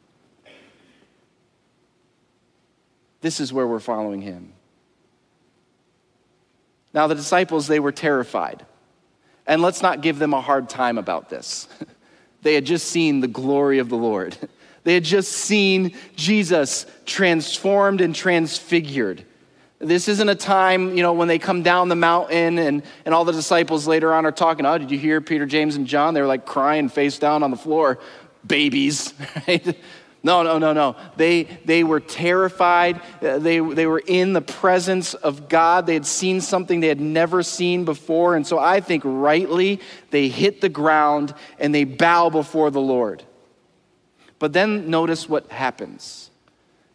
This 3.20 3.40
is 3.40 3.52
where 3.52 3.66
we're 3.66 3.81
following 3.81 4.20
him. 4.20 4.52
Now, 6.92 7.07
the 7.07 7.14
disciples, 7.14 7.66
they 7.66 7.81
were 7.81 7.92
terrified. 7.92 8.64
And 9.46 9.62
let's 9.62 9.83
not 9.83 10.00
give 10.00 10.18
them 10.18 10.35
a 10.35 10.40
hard 10.40 10.68
time 10.68 10.98
about 10.98 11.29
this. 11.29 11.68
they 12.42 12.55
had 12.55 12.64
just 12.64 12.88
seen 12.88 13.20
the 13.20 13.29
glory 13.29 13.79
of 13.79 13.88
the 13.88 13.96
Lord, 13.96 14.37
they 14.87 14.94
had 14.94 15.03
just 15.03 15.33
seen 15.33 15.96
Jesus 16.14 16.87
transformed 17.07 18.01
and 18.01 18.14
transfigured. 18.14 19.25
This 19.81 20.07
isn't 20.07 20.29
a 20.29 20.37
time, 20.37 20.96
you 20.96 21.03
know, 21.03 21.12
when 21.12 21.27
they 21.27 21.40
come 21.40 21.64
down 21.64 21.88
the 21.88 21.96
mountain 21.96 22.61
and, 22.61 22.85
and 23.05 23.12
all 23.12 23.25
the 23.25 23.33
disciples 23.33 23.88
later 23.88 24.14
on 24.14 24.25
are 24.27 24.31
talking, 24.31 24.64
oh, 24.64 24.79
did 24.79 24.92
you 24.92 24.99
hear 24.99 25.20
Peter, 25.20 25.44
James, 25.44 25.75
and 25.75 25.88
John? 25.88 26.14
They 26.14 26.20
were 26.20 26.29
like 26.29 26.46
crying 26.46 26.88
face 26.88 27.18
down 27.18 27.42
on 27.42 27.51
the 27.51 27.57
floor, 27.57 27.99
babies, 28.46 29.12
right? 29.49 29.77
No, 30.22 30.44
no, 30.44 30.57
no, 30.59 30.72
no. 30.72 30.94
They, 31.16 31.42
they 31.64 31.83
were 31.83 31.99
terrified. 31.99 33.01
They, 33.20 33.59
they 33.59 33.87
were 33.87 34.03
in 34.07 34.35
the 34.35 34.40
presence 34.40 35.14
of 35.14 35.49
God. 35.49 35.87
They 35.87 35.94
had 35.94 36.07
seen 36.07 36.40
something 36.40 36.79
they 36.79 36.87
had 36.87 37.01
never 37.01 37.42
seen 37.42 37.85
before. 37.85 38.37
And 38.37 38.46
so 38.46 38.61
I 38.61 38.79
think 38.79 39.03
rightly 39.05 39.81
they 40.12 40.29
hit 40.29 40.61
the 40.61 40.68
ground 40.68 41.35
and 41.59 41.75
they 41.75 41.83
bow 41.83 42.31
before 42.31 42.70
the 42.70 42.81
Lord. 42.81 43.25
But 44.38 44.53
then 44.53 44.90
notice 44.90 45.29
what 45.29 45.51
happens 45.51 46.31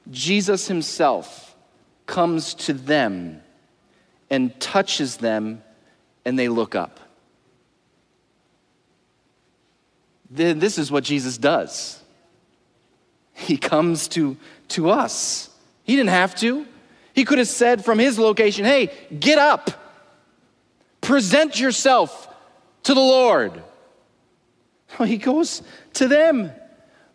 Jesus 0.09 0.67
himself 0.67 1.55
comes 2.05 2.53
to 2.55 2.73
them 2.73 3.41
and 4.29 4.57
touches 4.59 5.17
them, 5.17 5.61
and 6.25 6.39
they 6.39 6.47
look 6.47 6.75
up. 6.75 6.99
Then 10.29 10.59
This 10.59 10.77
is 10.77 10.91
what 10.91 11.03
Jesus 11.03 11.37
does. 11.37 12.01
He 13.33 13.57
comes 13.57 14.07
to, 14.09 14.37
to 14.69 14.89
us. 14.89 15.49
He 15.83 15.95
didn't 15.95 16.09
have 16.09 16.35
to. 16.35 16.65
He 17.13 17.25
could 17.25 17.39
have 17.39 17.47
said 17.47 17.83
from 17.83 17.99
his 17.99 18.17
location, 18.17 18.63
hey, 18.63 18.91
get 19.19 19.37
up, 19.37 19.71
present 21.01 21.59
yourself 21.59 22.33
to 22.83 22.93
the 22.93 23.01
Lord. 23.01 23.61
he 25.05 25.17
goes 25.17 25.61
to 25.93 26.07
them. 26.07 26.51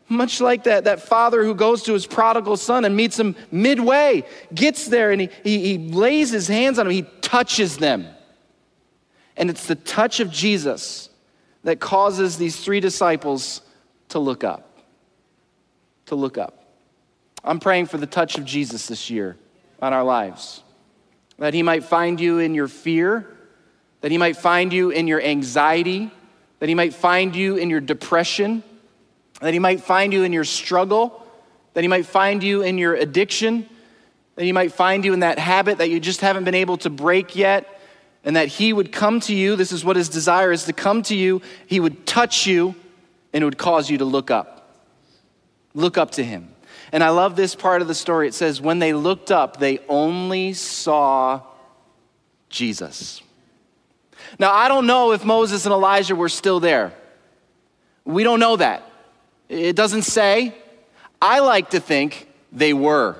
Much 0.08 0.40
like 0.40 0.64
that, 0.64 0.84
that 0.84 1.02
father 1.02 1.42
who 1.42 1.54
goes 1.54 1.82
to 1.82 1.92
his 1.92 2.06
prodigal 2.06 2.56
son 2.56 2.84
and 2.84 2.96
meets 2.96 3.18
him 3.18 3.34
midway, 3.50 4.24
gets 4.54 4.86
there 4.86 5.10
and 5.10 5.20
he, 5.20 5.30
he, 5.42 5.76
he 5.76 5.78
lays 5.78 6.30
his 6.30 6.46
hands 6.46 6.78
on 6.78 6.86
him, 6.86 6.92
he 6.92 7.02
touches 7.20 7.76
them. 7.78 8.06
And 9.36 9.50
it's 9.50 9.66
the 9.66 9.74
touch 9.74 10.20
of 10.20 10.30
Jesus 10.30 11.10
that 11.64 11.80
causes 11.80 12.38
these 12.38 12.56
three 12.56 12.78
disciples 12.78 13.62
to 14.10 14.20
look 14.20 14.44
up. 14.44 14.78
To 16.06 16.14
look 16.14 16.38
up. 16.38 16.64
I'm 17.42 17.58
praying 17.58 17.86
for 17.86 17.98
the 17.98 18.06
touch 18.06 18.38
of 18.38 18.44
Jesus 18.44 18.86
this 18.86 19.10
year 19.10 19.36
on 19.82 19.92
our 19.92 20.04
lives. 20.04 20.62
That 21.38 21.52
he 21.52 21.64
might 21.64 21.84
find 21.84 22.20
you 22.20 22.38
in 22.38 22.54
your 22.54 22.68
fear, 22.68 23.26
that 24.02 24.12
he 24.12 24.18
might 24.18 24.36
find 24.36 24.72
you 24.72 24.90
in 24.90 25.08
your 25.08 25.20
anxiety, 25.20 26.12
that 26.60 26.68
he 26.68 26.76
might 26.76 26.94
find 26.94 27.34
you 27.34 27.56
in 27.56 27.70
your 27.70 27.80
depression 27.80 28.62
that 29.40 29.53
He 29.53 29.59
might 29.59 29.81
find 29.81 30.12
you 30.12 30.22
in 30.22 30.33
your 30.33 30.44
struggle, 30.44 31.27
that 31.75 31.83
He 31.83 31.88
might 31.88 32.07
find 32.07 32.42
you 32.42 32.62
in 32.62 32.79
your 32.79 32.94
addiction, 32.94 33.68
that 34.35 34.44
He 34.44 34.53
might 34.53 34.72
find 34.72 35.05
you 35.05 35.12
in 35.12 35.20
that 35.20 35.38
habit 35.38 35.79
that 35.79 35.90
you 35.90 36.01
just 36.01 36.20
haven't 36.20 36.44
been 36.44 36.55
able 36.55 36.77
to 36.79 36.90
break 36.90 37.37
yet, 37.37 37.81
and 38.25 38.37
that 38.37 38.49
He 38.49 38.72
would 38.72 38.92
come 38.92 39.20
to 39.20 39.35
you. 39.35 39.57
This 39.57 39.72
is 39.72 39.85
what 39.85 39.96
His 39.96 40.09
desire 40.09 40.53
is 40.53 40.64
to 40.64 40.72
come 40.72 41.03
to 41.05 41.14
you. 41.14 41.42
He 41.66 41.81
would 41.81 42.07
touch 42.07 42.46
you, 42.46 42.75
and 43.33 43.42
it 43.42 43.44
would 43.44 43.59
cause 43.59 43.90
you 43.90 43.99
to 43.99 44.05
look 44.05 44.31
up. 44.31 44.83
Look 45.75 45.99
up 45.99 46.12
to 46.12 46.25
Him. 46.25 46.49
And 46.92 47.03
I 47.05 47.11
love 47.11 47.37
this 47.37 47.55
part 47.55 47.83
of 47.83 47.88
the 47.88 47.94
story. 47.94 48.29
It 48.29 48.35
says, 48.35 48.61
when 48.61 48.79
they 48.79 48.92
looked 48.92 49.31
up, 49.31 49.59
they 49.59 49.81
only 49.88 50.53
saw 50.53 51.42
Jesus. 52.49 53.22
Now, 54.38 54.53
I 54.53 54.68
don't 54.68 54.87
know 54.87 55.12
if 55.12 55.25
Moses 55.25 55.66
and 55.66 55.72
Elijah 55.72 56.16
were 56.16 56.29
still 56.29 56.61
there. 56.61 56.94
We 58.05 58.22
don't 58.22 58.40
know 58.40 58.57
that. 58.57 58.88
It 59.48 59.76
doesn't 59.76 60.02
say. 60.02 60.54
I 61.20 61.40
like 61.40 61.70
to 61.70 61.80
think 61.80 62.28
they 62.52 62.72
were. 62.72 63.16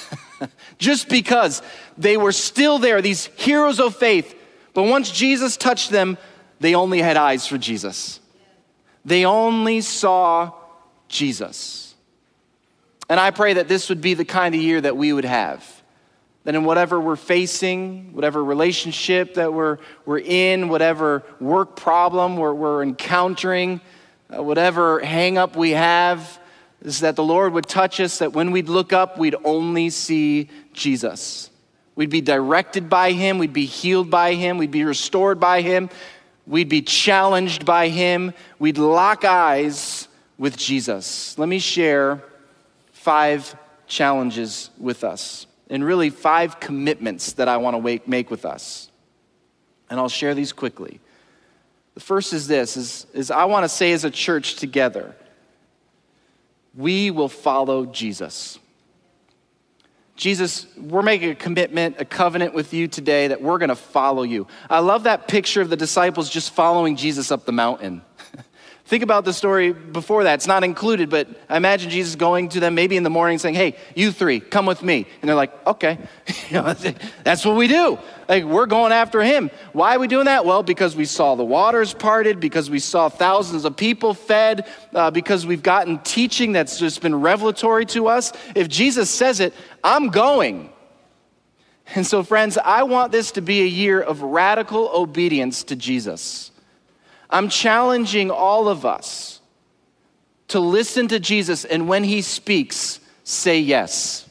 Just 0.78 1.08
because 1.08 1.62
they 1.96 2.16
were 2.16 2.32
still 2.32 2.78
there, 2.78 3.02
these 3.02 3.26
heroes 3.36 3.80
of 3.80 3.96
faith. 3.96 4.34
But 4.74 4.84
once 4.84 5.10
Jesus 5.10 5.56
touched 5.56 5.90
them, 5.90 6.18
they 6.60 6.74
only 6.74 7.00
had 7.00 7.16
eyes 7.16 7.46
for 7.46 7.58
Jesus. 7.58 8.20
They 9.04 9.24
only 9.24 9.80
saw 9.80 10.52
Jesus. 11.08 11.94
And 13.08 13.18
I 13.18 13.30
pray 13.30 13.54
that 13.54 13.68
this 13.68 13.88
would 13.88 14.00
be 14.00 14.14
the 14.14 14.24
kind 14.24 14.54
of 14.54 14.60
year 14.60 14.80
that 14.80 14.96
we 14.96 15.12
would 15.12 15.24
have. 15.24 15.64
That 16.44 16.54
in 16.54 16.64
whatever 16.64 17.00
we're 17.00 17.16
facing, 17.16 18.12
whatever 18.12 18.42
relationship 18.44 19.34
that 19.34 19.52
we're, 19.52 19.78
we're 20.04 20.20
in, 20.20 20.68
whatever 20.68 21.22
work 21.40 21.76
problem 21.76 22.36
we're, 22.36 22.54
we're 22.54 22.82
encountering, 22.82 23.80
uh, 24.36 24.42
whatever 24.42 25.00
hang 25.00 25.38
up 25.38 25.56
we 25.56 25.70
have, 25.70 26.38
is 26.82 27.00
that 27.00 27.16
the 27.16 27.24
Lord 27.24 27.52
would 27.52 27.66
touch 27.66 28.00
us, 28.00 28.18
that 28.18 28.32
when 28.32 28.50
we'd 28.50 28.68
look 28.68 28.92
up, 28.92 29.18
we'd 29.18 29.34
only 29.44 29.90
see 29.90 30.48
Jesus. 30.72 31.50
We'd 31.96 32.10
be 32.10 32.20
directed 32.20 32.88
by 32.88 33.12
Him, 33.12 33.38
we'd 33.38 33.52
be 33.52 33.66
healed 33.66 34.10
by 34.10 34.34
Him, 34.34 34.58
we'd 34.58 34.70
be 34.70 34.84
restored 34.84 35.40
by 35.40 35.62
Him, 35.62 35.90
we'd 36.46 36.68
be 36.68 36.82
challenged 36.82 37.64
by 37.64 37.88
Him, 37.88 38.32
we'd 38.58 38.78
lock 38.78 39.24
eyes 39.24 40.06
with 40.38 40.56
Jesus. 40.56 41.36
Let 41.36 41.48
me 41.48 41.58
share 41.58 42.22
five 42.92 43.56
challenges 43.88 44.70
with 44.78 45.02
us, 45.02 45.46
and 45.68 45.84
really 45.84 46.10
five 46.10 46.60
commitments 46.60 47.32
that 47.32 47.48
I 47.48 47.56
want 47.56 47.82
to 47.82 48.00
make 48.06 48.30
with 48.30 48.44
us. 48.44 48.90
And 49.90 49.98
I'll 49.98 50.08
share 50.08 50.34
these 50.34 50.52
quickly. 50.52 51.00
The 51.98 52.04
first 52.04 52.32
is 52.32 52.46
this 52.46 52.76
is, 52.76 53.08
is 53.12 53.32
I 53.32 53.46
want 53.46 53.64
to 53.64 53.68
say 53.68 53.90
as 53.90 54.04
a 54.04 54.10
church 54.10 54.54
together, 54.54 55.16
we 56.72 57.10
will 57.10 57.28
follow 57.28 57.86
Jesus. 57.86 58.60
Jesus, 60.14 60.68
we're 60.76 61.02
making 61.02 61.30
a 61.30 61.34
commitment, 61.34 61.96
a 61.98 62.04
covenant 62.04 62.54
with 62.54 62.72
you 62.72 62.86
today 62.86 63.26
that 63.26 63.42
we're 63.42 63.58
going 63.58 63.70
to 63.70 63.74
follow 63.74 64.22
you. 64.22 64.46
I 64.70 64.78
love 64.78 65.02
that 65.02 65.26
picture 65.26 65.60
of 65.60 65.70
the 65.70 65.76
disciples 65.76 66.30
just 66.30 66.54
following 66.54 66.94
Jesus 66.94 67.32
up 67.32 67.44
the 67.46 67.50
mountain. 67.50 68.02
Think 68.88 69.02
about 69.02 69.26
the 69.26 69.34
story 69.34 69.74
before 69.74 70.24
that. 70.24 70.36
It's 70.36 70.46
not 70.46 70.64
included, 70.64 71.10
but 71.10 71.28
I 71.46 71.58
imagine 71.58 71.90
Jesus 71.90 72.16
going 72.16 72.48
to 72.48 72.60
them 72.60 72.74
maybe 72.74 72.96
in 72.96 73.02
the 73.02 73.10
morning 73.10 73.36
saying, 73.36 73.54
Hey, 73.54 73.76
you 73.94 74.10
three, 74.10 74.40
come 74.40 74.64
with 74.64 74.82
me. 74.82 75.06
And 75.20 75.28
they're 75.28 75.36
like, 75.36 75.52
Okay. 75.66 75.98
that's 76.50 77.44
what 77.44 77.56
we 77.56 77.68
do. 77.68 77.98
Like, 78.30 78.44
we're 78.44 78.64
going 78.64 78.92
after 78.92 79.22
him. 79.22 79.50
Why 79.74 79.94
are 79.94 79.98
we 79.98 80.06
doing 80.08 80.24
that? 80.24 80.46
Well, 80.46 80.62
because 80.62 80.96
we 80.96 81.04
saw 81.04 81.34
the 81.34 81.44
waters 81.44 81.92
parted, 81.92 82.40
because 82.40 82.70
we 82.70 82.78
saw 82.78 83.10
thousands 83.10 83.66
of 83.66 83.76
people 83.76 84.14
fed, 84.14 84.66
uh, 84.94 85.10
because 85.10 85.44
we've 85.44 85.62
gotten 85.62 85.98
teaching 85.98 86.52
that's 86.52 86.78
just 86.78 87.02
been 87.02 87.20
revelatory 87.20 87.84
to 87.86 88.08
us. 88.08 88.32
If 88.54 88.68
Jesus 88.68 89.10
says 89.10 89.40
it, 89.40 89.52
I'm 89.84 90.08
going. 90.08 90.72
And 91.94 92.06
so, 92.06 92.22
friends, 92.22 92.56
I 92.56 92.84
want 92.84 93.12
this 93.12 93.32
to 93.32 93.42
be 93.42 93.60
a 93.60 93.66
year 93.66 94.00
of 94.00 94.22
radical 94.22 94.90
obedience 94.94 95.62
to 95.64 95.76
Jesus. 95.76 96.52
I'm 97.30 97.48
challenging 97.48 98.30
all 98.30 98.68
of 98.68 98.86
us 98.86 99.40
to 100.48 100.60
listen 100.60 101.08
to 101.08 101.20
Jesus 101.20 101.64
and 101.64 101.88
when 101.88 102.04
he 102.04 102.22
speaks, 102.22 103.00
say 103.24 103.60
yes. 103.60 104.28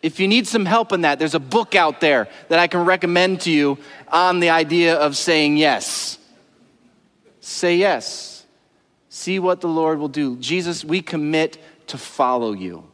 If 0.00 0.18
you 0.18 0.26
need 0.26 0.48
some 0.48 0.64
help 0.64 0.92
in 0.92 1.02
that, 1.02 1.18
there's 1.18 1.34
a 1.34 1.40
book 1.40 1.74
out 1.74 2.00
there 2.00 2.28
that 2.48 2.58
I 2.58 2.66
can 2.66 2.84
recommend 2.84 3.42
to 3.42 3.50
you 3.50 3.78
on 4.08 4.40
the 4.40 4.50
idea 4.50 4.96
of 4.96 5.16
saying 5.16 5.58
yes. 5.58 6.18
Say 7.40 7.76
yes. 7.76 8.44
See 9.10 9.38
what 9.38 9.60
the 9.60 9.68
Lord 9.68 9.98
will 9.98 10.08
do. 10.08 10.36
Jesus, 10.38 10.84
we 10.84 11.02
commit 11.02 11.58
to 11.88 11.98
follow 11.98 12.52
you, 12.52 12.84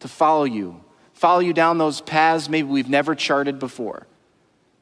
to 0.00 0.08
follow 0.08 0.44
you, 0.44 0.82
follow 1.12 1.40
you 1.40 1.52
down 1.52 1.78
those 1.78 2.00
paths 2.00 2.48
maybe 2.48 2.68
we've 2.68 2.88
never 2.88 3.14
charted 3.14 3.58
before, 3.58 4.06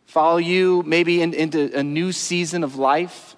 follow 0.07 0.37
you 0.37 0.83
maybe 0.87 1.21
in, 1.21 1.35
into 1.35 1.77
a 1.77 1.83
new 1.83 2.13
season 2.13 2.63
of 2.63 2.77
life 2.77 3.37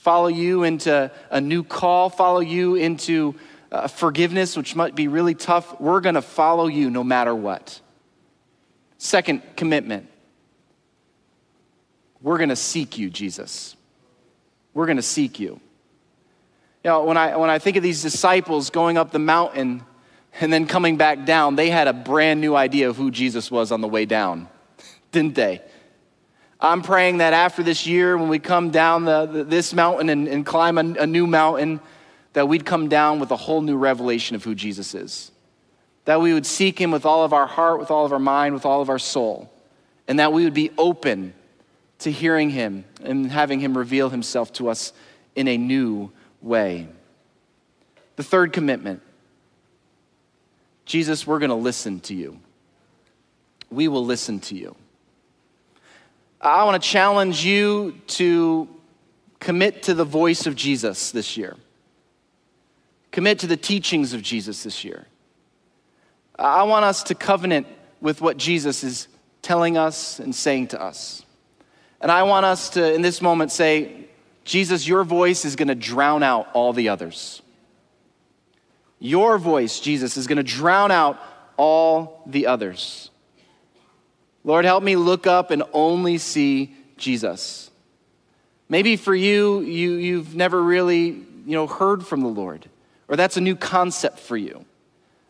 follow 0.00 0.28
you 0.28 0.64
into 0.64 1.10
a 1.30 1.40
new 1.40 1.62
call, 1.62 2.10
follow 2.10 2.40
you 2.40 2.74
into 2.74 3.34
uh, 3.70 3.86
forgiveness, 3.86 4.56
which 4.56 4.74
might 4.74 4.94
be 4.94 5.08
really 5.08 5.34
tough. 5.34 5.80
We're 5.80 6.00
going 6.00 6.14
to 6.16 6.22
follow 6.22 6.66
you 6.66 6.90
no 6.90 7.04
matter 7.04 7.34
what. 7.34 7.80
Second 8.98 9.42
commitment 9.56 10.08
we're 12.22 12.36
going 12.36 12.50
to 12.50 12.56
seek 12.56 12.98
you, 12.98 13.08
Jesus. 13.08 13.76
We're 14.74 14.84
going 14.84 14.98
to 14.98 15.02
seek 15.02 15.40
you. 15.40 15.58
You 16.84 16.90
know, 16.90 17.04
when 17.04 17.16
I, 17.16 17.36
when 17.36 17.48
I 17.48 17.58
think 17.58 17.76
of 17.76 17.82
these 17.82 18.02
disciples 18.02 18.68
going 18.68 18.98
up 18.98 19.10
the 19.10 19.18
mountain 19.18 19.84
and 20.38 20.52
then 20.52 20.66
coming 20.66 20.96
back 20.96 21.24
down, 21.24 21.56
they 21.56 21.70
had 21.70 21.88
a 21.88 21.92
brand 21.92 22.40
new 22.40 22.54
idea 22.54 22.90
of 22.90 22.96
who 22.96 23.10
Jesus 23.10 23.50
was 23.50 23.72
on 23.72 23.80
the 23.80 23.88
way 23.88 24.04
down, 24.04 24.48
didn't 25.12 25.34
they? 25.34 25.62
I'm 26.60 26.82
praying 26.82 27.18
that 27.18 27.32
after 27.32 27.62
this 27.62 27.86
year, 27.86 28.18
when 28.18 28.28
we 28.28 28.38
come 28.38 28.70
down 28.70 29.04
the, 29.04 29.26
the, 29.26 29.44
this 29.44 29.72
mountain 29.72 30.10
and, 30.10 30.28
and 30.28 30.44
climb 30.44 30.76
a, 30.76 31.02
a 31.02 31.06
new 31.06 31.26
mountain, 31.26 31.80
that 32.34 32.48
we'd 32.48 32.64
come 32.64 32.88
down 32.88 33.18
with 33.18 33.30
a 33.30 33.36
whole 33.36 33.62
new 33.62 33.76
revelation 33.76 34.36
of 34.36 34.44
who 34.44 34.54
Jesus 34.54 34.94
is. 34.94 35.30
That 36.04 36.20
we 36.20 36.34
would 36.34 36.46
seek 36.46 36.78
him 36.78 36.90
with 36.90 37.06
all 37.06 37.24
of 37.24 37.32
our 37.32 37.46
heart, 37.46 37.80
with 37.80 37.90
all 37.90 38.04
of 38.04 38.12
our 38.12 38.18
mind, 38.18 38.54
with 38.54 38.66
all 38.66 38.82
of 38.82 38.90
our 38.90 38.98
soul. 38.98 39.50
And 40.06 40.18
that 40.18 40.32
we 40.32 40.44
would 40.44 40.54
be 40.54 40.70
open 40.76 41.34
to 42.00 42.10
hearing 42.10 42.50
him 42.50 42.84
and 43.02 43.30
having 43.30 43.60
him 43.60 43.76
reveal 43.76 44.10
himself 44.10 44.52
to 44.54 44.68
us 44.68 44.92
in 45.34 45.48
a 45.48 45.56
new 45.56 46.10
way. 46.40 46.88
The 48.16 48.22
third 48.22 48.52
commitment 48.52 49.02
Jesus, 50.84 51.24
we're 51.24 51.38
going 51.38 51.50
to 51.50 51.54
listen 51.54 52.00
to 52.00 52.14
you. 52.14 52.40
We 53.70 53.86
will 53.86 54.04
listen 54.04 54.40
to 54.40 54.56
you. 54.56 54.74
I 56.40 56.64
want 56.64 56.82
to 56.82 56.88
challenge 56.88 57.44
you 57.44 58.00
to 58.08 58.68
commit 59.40 59.82
to 59.84 59.94
the 59.94 60.04
voice 60.04 60.46
of 60.46 60.54
Jesus 60.54 61.10
this 61.10 61.36
year. 61.36 61.56
Commit 63.10 63.40
to 63.40 63.46
the 63.46 63.56
teachings 63.56 64.12
of 64.14 64.22
Jesus 64.22 64.62
this 64.62 64.84
year. 64.84 65.06
I 66.38 66.62
want 66.62 66.84
us 66.84 67.02
to 67.04 67.14
covenant 67.14 67.66
with 68.00 68.22
what 68.22 68.38
Jesus 68.38 68.82
is 68.82 69.08
telling 69.42 69.76
us 69.76 70.18
and 70.18 70.34
saying 70.34 70.68
to 70.68 70.80
us. 70.80 71.22
And 72.00 72.10
I 72.10 72.22
want 72.22 72.46
us 72.46 72.70
to, 72.70 72.94
in 72.94 73.02
this 73.02 73.20
moment, 73.20 73.52
say, 73.52 74.06
Jesus, 74.44 74.88
your 74.88 75.04
voice 75.04 75.44
is 75.44 75.56
going 75.56 75.68
to 75.68 75.74
drown 75.74 76.22
out 76.22 76.48
all 76.54 76.72
the 76.72 76.88
others. 76.88 77.42
Your 78.98 79.36
voice, 79.36 79.80
Jesus, 79.80 80.16
is 80.16 80.26
going 80.26 80.38
to 80.38 80.42
drown 80.42 80.90
out 80.90 81.20
all 81.58 82.22
the 82.26 82.46
others. 82.46 83.10
Lord, 84.44 84.64
help 84.64 84.82
me 84.82 84.96
look 84.96 85.26
up 85.26 85.50
and 85.50 85.62
only 85.72 86.18
see 86.18 86.74
Jesus. 86.96 87.70
Maybe 88.68 88.96
for 88.96 89.14
you, 89.14 89.60
you 89.60 89.92
you've 89.94 90.34
never 90.34 90.62
really 90.62 91.06
you 91.06 91.56
know, 91.56 91.66
heard 91.66 92.06
from 92.06 92.20
the 92.20 92.28
Lord, 92.28 92.68
or 93.08 93.16
that's 93.16 93.36
a 93.36 93.40
new 93.40 93.56
concept 93.56 94.18
for 94.18 94.36
you. 94.36 94.64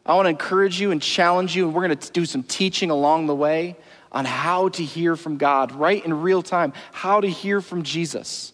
I 0.05 0.15
want 0.15 0.27
to 0.27 0.31
encourage 0.31 0.81
you 0.81 0.91
and 0.91 1.01
challenge 1.01 1.55
you, 1.55 1.67
and 1.67 1.75
we're 1.75 1.87
going 1.87 1.99
to 1.99 2.13
do 2.13 2.25
some 2.25 2.43
teaching 2.43 2.91
along 2.91 3.27
the 3.27 3.35
way 3.35 3.77
on 4.13 4.25
how 4.25 4.69
to 4.71 4.85
hear 4.85 5.15
from 5.17 5.37
God 5.37 5.73
right 5.73 6.05
in 6.05 6.21
real 6.21 6.43
time, 6.43 6.73
how 6.93 7.21
to 7.21 7.29
hear 7.29 7.61
from 7.61 7.83
Jesus. 7.83 8.53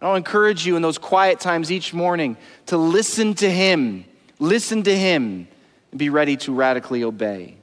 I 0.00 0.06
want 0.06 0.24
to 0.24 0.28
encourage 0.30 0.66
you 0.66 0.76
in 0.76 0.82
those 0.82 0.98
quiet 0.98 1.40
times 1.40 1.72
each 1.72 1.92
morning 1.92 2.36
to 2.66 2.76
listen 2.76 3.34
to 3.34 3.50
Him, 3.50 4.04
listen 4.38 4.82
to 4.84 4.96
Him, 4.96 5.48
and 5.90 5.98
be 5.98 6.10
ready 6.10 6.36
to 6.38 6.54
radically 6.54 7.02
obey. 7.02 7.56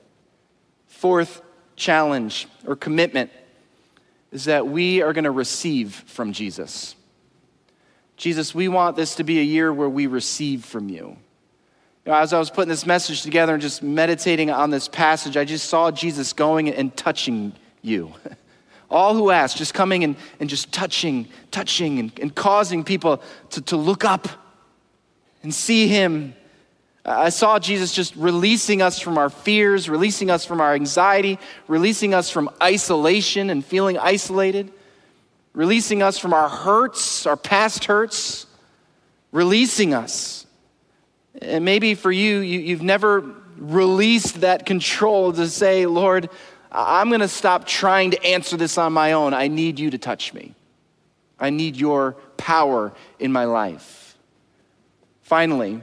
Fourth, 0.87 1.41
challenge 1.75 2.47
or 2.65 2.75
commitment 2.75 3.31
is 4.31 4.45
that 4.45 4.67
we 4.67 5.01
are 5.01 5.13
going 5.13 5.23
to 5.25 5.31
receive 5.31 5.93
from 6.07 6.33
Jesus. 6.33 6.95
Jesus, 8.17 8.55
we 8.55 8.67
want 8.67 8.95
this 8.95 9.15
to 9.15 9.23
be 9.23 9.39
a 9.39 9.43
year 9.43 9.73
where 9.73 9.89
we 9.89 10.07
receive 10.07 10.65
from 10.65 10.89
you. 10.89 11.17
you 12.05 12.11
know, 12.11 12.15
as 12.15 12.33
I 12.33 12.39
was 12.39 12.49
putting 12.49 12.69
this 12.69 12.85
message 12.85 13.21
together 13.21 13.53
and 13.53 13.61
just 13.61 13.83
meditating 13.83 14.49
on 14.49 14.69
this 14.69 14.87
passage, 14.87 15.37
I 15.37 15.45
just 15.45 15.69
saw 15.69 15.91
Jesus 15.91 16.33
going 16.33 16.69
and 16.69 16.95
touching 16.95 17.53
you. 17.81 18.13
All 18.89 19.15
who 19.15 19.31
ask, 19.31 19.57
just 19.57 19.73
coming 19.73 20.03
and, 20.03 20.15
and 20.39 20.49
just 20.49 20.71
touching, 20.71 21.27
touching, 21.51 21.99
and, 21.99 22.19
and 22.19 22.35
causing 22.35 22.83
people 22.83 23.21
to, 23.51 23.61
to 23.63 23.77
look 23.77 24.05
up 24.05 24.27
and 25.41 25.53
see 25.53 25.87
him 25.87 26.35
I 27.05 27.29
saw 27.29 27.59
Jesus 27.59 27.91
just 27.91 28.15
releasing 28.15 28.81
us 28.81 28.99
from 28.99 29.17
our 29.17 29.29
fears, 29.29 29.89
releasing 29.89 30.31
us 30.31 30.45
from 30.45 30.61
our 30.61 30.73
anxiety, 30.73 31.37
releasing 31.67 32.13
us 32.13 32.29
from 32.29 32.49
isolation 32.61 33.49
and 33.49 33.63
feeling 33.63 33.97
isolated, 33.97 34.71
releasing 35.53 36.01
us 36.01 36.17
from 36.17 36.33
our 36.33 36.47
hurts, 36.47 37.25
our 37.25 37.35
past 37.35 37.85
hurts, 37.85 38.45
releasing 39.33 39.93
us. 39.93 40.45
And 41.41 41.65
maybe 41.65 41.95
for 41.95 42.11
you, 42.11 42.39
you 42.39 42.73
have 42.75 42.85
never 42.85 43.35
released 43.57 44.41
that 44.41 44.65
control 44.65 45.33
to 45.33 45.49
say, 45.49 45.85
Lord, 45.85 46.29
I'm 46.71 47.09
going 47.09 47.21
to 47.21 47.27
stop 47.27 47.67
trying 47.67 48.11
to 48.11 48.23
answer 48.23 48.55
this 48.55 48.77
on 48.77 48.93
my 48.93 49.11
own. 49.11 49.33
I 49.33 49.47
need 49.47 49.77
you 49.77 49.91
to 49.91 49.97
touch 49.97 50.33
me. 50.33 50.55
I 51.37 51.49
need 51.49 51.75
your 51.75 52.13
power 52.37 52.93
in 53.19 53.31
my 53.31 53.43
life. 53.43 54.17
Finally, 55.21 55.81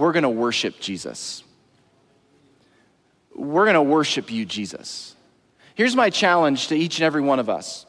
we're 0.00 0.12
going 0.12 0.22
to 0.22 0.30
worship 0.30 0.80
Jesus. 0.80 1.44
We're 3.34 3.64
going 3.64 3.74
to 3.74 3.82
worship 3.82 4.32
you, 4.32 4.46
Jesus. 4.46 5.14
Here's 5.74 5.94
my 5.94 6.08
challenge 6.08 6.68
to 6.68 6.74
each 6.74 6.98
and 6.98 7.04
every 7.04 7.20
one 7.20 7.38
of 7.38 7.50
us. 7.50 7.84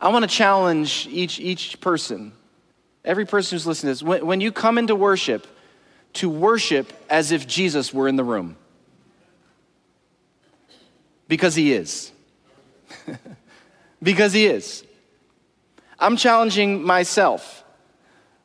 I 0.00 0.10
want 0.10 0.22
to 0.22 0.28
challenge 0.28 1.08
each, 1.10 1.40
each 1.40 1.80
person, 1.80 2.32
every 3.04 3.26
person 3.26 3.56
who's 3.56 3.66
listening 3.66 3.94
to 3.94 3.98
this, 3.98 4.02
when, 4.04 4.26
when 4.26 4.40
you 4.40 4.52
come 4.52 4.78
into 4.78 4.94
worship, 4.94 5.48
to 6.14 6.30
worship 6.30 6.92
as 7.10 7.32
if 7.32 7.48
Jesus 7.48 7.92
were 7.92 8.06
in 8.06 8.14
the 8.14 8.22
room. 8.22 8.56
Because 11.26 11.56
he 11.56 11.72
is. 11.72 12.12
because 14.02 14.32
he 14.32 14.46
is. 14.46 14.84
I'm 15.98 16.16
challenging 16.16 16.84
myself. 16.84 17.64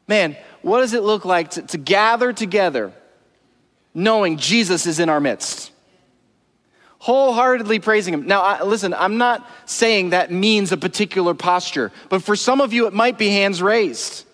Man, 0.07 0.35
what 0.61 0.81
does 0.81 0.93
it 0.93 1.03
look 1.03 1.25
like 1.25 1.51
to, 1.51 1.61
to 1.63 1.77
gather 1.77 2.33
together 2.33 2.93
knowing 3.93 4.37
Jesus 4.37 4.85
is 4.85 4.99
in 4.99 5.09
our 5.09 5.19
midst? 5.19 5.71
Wholeheartedly 6.99 7.79
praising 7.79 8.13
Him. 8.13 8.27
Now, 8.27 8.41
I, 8.41 8.63
listen, 8.63 8.93
I'm 8.93 9.17
not 9.17 9.49
saying 9.65 10.11
that 10.11 10.31
means 10.31 10.71
a 10.71 10.77
particular 10.77 11.33
posture, 11.33 11.91
but 12.09 12.21
for 12.21 12.35
some 12.35 12.61
of 12.61 12.73
you, 12.73 12.85
it 12.85 12.93
might 12.93 13.17
be 13.17 13.29
hands 13.29 13.61
raised. 13.61 14.25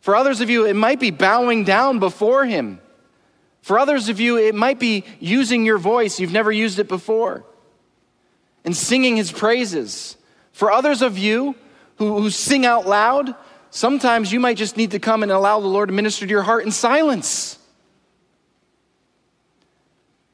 For 0.00 0.16
others 0.16 0.40
of 0.40 0.48
you, 0.48 0.64
it 0.66 0.74
might 0.74 1.00
be 1.00 1.10
bowing 1.10 1.64
down 1.64 1.98
before 1.98 2.46
Him. 2.46 2.80
For 3.60 3.78
others 3.78 4.08
of 4.08 4.20
you, 4.20 4.38
it 4.38 4.54
might 4.54 4.78
be 4.78 5.04
using 5.20 5.66
your 5.66 5.78
voice, 5.78 6.18
you've 6.18 6.32
never 6.32 6.52
used 6.52 6.78
it 6.78 6.88
before, 6.88 7.44
and 8.64 8.74
singing 8.74 9.16
His 9.16 9.30
praises. 9.30 10.16
For 10.52 10.72
others 10.72 11.02
of 11.02 11.18
you, 11.18 11.56
who, 11.96 12.20
who 12.20 12.30
sing 12.30 12.64
out 12.64 12.86
loud. 12.86 13.34
Sometimes 13.76 14.32
you 14.32 14.40
might 14.40 14.56
just 14.56 14.78
need 14.78 14.92
to 14.92 14.98
come 14.98 15.22
and 15.22 15.30
allow 15.30 15.60
the 15.60 15.66
Lord 15.66 15.90
to 15.90 15.94
minister 15.94 16.24
to 16.24 16.30
your 16.30 16.40
heart 16.40 16.64
in 16.64 16.70
silence. 16.70 17.58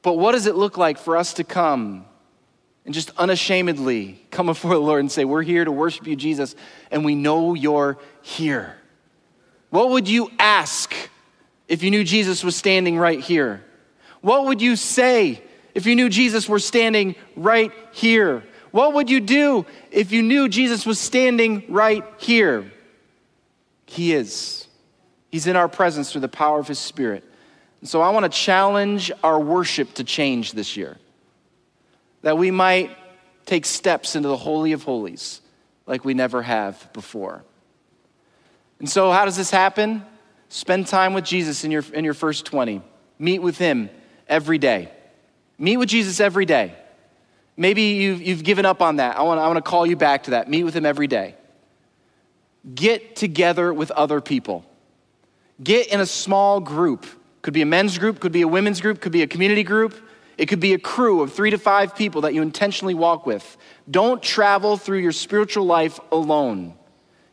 But 0.01 0.13
what 0.13 0.31
does 0.31 0.45
it 0.45 0.55
look 0.55 0.77
like 0.77 0.97
for 0.97 1.17
us 1.17 1.33
to 1.33 1.43
come 1.43 2.05
and 2.85 2.93
just 2.93 3.11
unashamedly 3.17 4.25
come 4.31 4.45
before 4.45 4.71
the 4.71 4.79
Lord 4.79 5.01
and 5.01 5.11
say, 5.11 5.25
We're 5.25 5.41
here 5.41 5.65
to 5.65 5.73
worship 5.73 6.07
you, 6.07 6.15
Jesus, 6.15 6.55
and 6.89 7.03
we 7.03 7.15
know 7.15 7.53
you're 7.53 7.97
here? 8.21 8.77
What 9.71 9.89
would 9.89 10.07
you 10.07 10.31
ask 10.39 10.95
if 11.67 11.83
you 11.83 11.91
knew 11.91 12.05
Jesus 12.05 12.45
was 12.45 12.55
standing 12.55 12.97
right 12.97 13.19
here? 13.19 13.61
What 14.21 14.45
would 14.45 14.61
you 14.61 14.77
say 14.77 15.43
if 15.73 15.85
you 15.85 15.97
knew 15.97 16.07
Jesus 16.07 16.47
were 16.47 16.59
standing 16.59 17.13
right 17.35 17.73
here? 17.91 18.45
What 18.71 18.93
would 18.93 19.09
you 19.09 19.19
do 19.19 19.65
if 19.91 20.13
you 20.13 20.21
knew 20.21 20.47
Jesus 20.47 20.85
was 20.85 20.97
standing 20.97 21.65
right 21.67 22.05
here? 22.19 22.71
He 23.93 24.13
is. 24.13 24.67
He's 25.31 25.45
in 25.45 25.55
our 25.55 25.67
presence 25.67 26.11
through 26.11 26.21
the 26.21 26.27
power 26.27 26.59
of 26.59 26.67
His 26.67 26.79
Spirit. 26.79 27.23
And 27.79 27.87
so 27.87 28.01
I 28.01 28.09
want 28.09 28.23
to 28.23 28.29
challenge 28.29 29.11
our 29.23 29.39
worship 29.39 29.93
to 29.95 30.03
change 30.03 30.53
this 30.53 30.75
year. 30.75 30.97
That 32.23 32.37
we 32.37 32.49
might 32.49 32.95
take 33.45 33.65
steps 33.65 34.15
into 34.15 34.29
the 34.29 34.37
Holy 34.37 34.71
of 34.71 34.83
Holies 34.83 35.41
like 35.85 36.03
we 36.03 36.13
never 36.13 36.41
have 36.41 36.91
before. 36.93 37.43
And 38.79 38.89
so, 38.89 39.11
how 39.11 39.25
does 39.25 39.37
this 39.37 39.51
happen? 39.51 40.03
Spend 40.49 40.87
time 40.87 41.13
with 41.13 41.25
Jesus 41.25 41.63
in 41.63 41.71
your, 41.71 41.83
in 41.93 42.03
your 42.03 42.13
first 42.13 42.45
20. 42.45 42.81
Meet 43.19 43.39
with 43.39 43.57
Him 43.57 43.89
every 44.27 44.57
day. 44.57 44.91
Meet 45.59 45.77
with 45.77 45.89
Jesus 45.89 46.19
every 46.19 46.45
day. 46.45 46.73
Maybe 47.55 47.81
you've, 47.81 48.21
you've 48.21 48.43
given 48.43 48.65
up 48.65 48.81
on 48.81 48.95
that. 48.95 49.17
I 49.17 49.21
want, 49.21 49.39
I 49.39 49.47
want 49.47 49.57
to 49.57 49.69
call 49.69 49.85
you 49.85 49.95
back 49.95 50.23
to 50.23 50.31
that. 50.31 50.49
Meet 50.49 50.63
with 50.63 50.75
Him 50.75 50.85
every 50.85 51.07
day. 51.07 51.35
Get 52.73 53.15
together 53.15 53.73
with 53.73 53.91
other 53.91 54.21
people. 54.21 54.65
Get 55.61 55.87
in 55.87 55.99
a 55.99 56.05
small 56.05 56.59
group 56.59 57.05
could 57.43 57.53
be 57.53 57.61
a 57.61 57.65
men's 57.65 57.97
group, 57.97 58.19
could 58.19 58.31
be 58.31 58.41
a 58.41 58.47
women's 58.47 58.81
group, 58.81 59.01
could 59.01 59.11
be 59.11 59.21
a 59.21 59.27
community 59.27 59.63
group. 59.63 59.93
It 60.37 60.47
could 60.47 60.61
be 60.61 60.73
a 60.73 60.79
crew 60.79 61.21
of 61.21 61.33
three 61.33 61.51
to 61.51 61.59
five 61.59 61.95
people 61.95 62.21
that 62.21 62.33
you 62.33 62.41
intentionally 62.41 62.95
walk 62.95 63.27
with. 63.27 63.57
Don't 63.91 64.23
travel 64.23 64.77
through 64.77 64.99
your 64.99 65.11
spiritual 65.11 65.65
life 65.65 65.99
alone. 66.11 66.73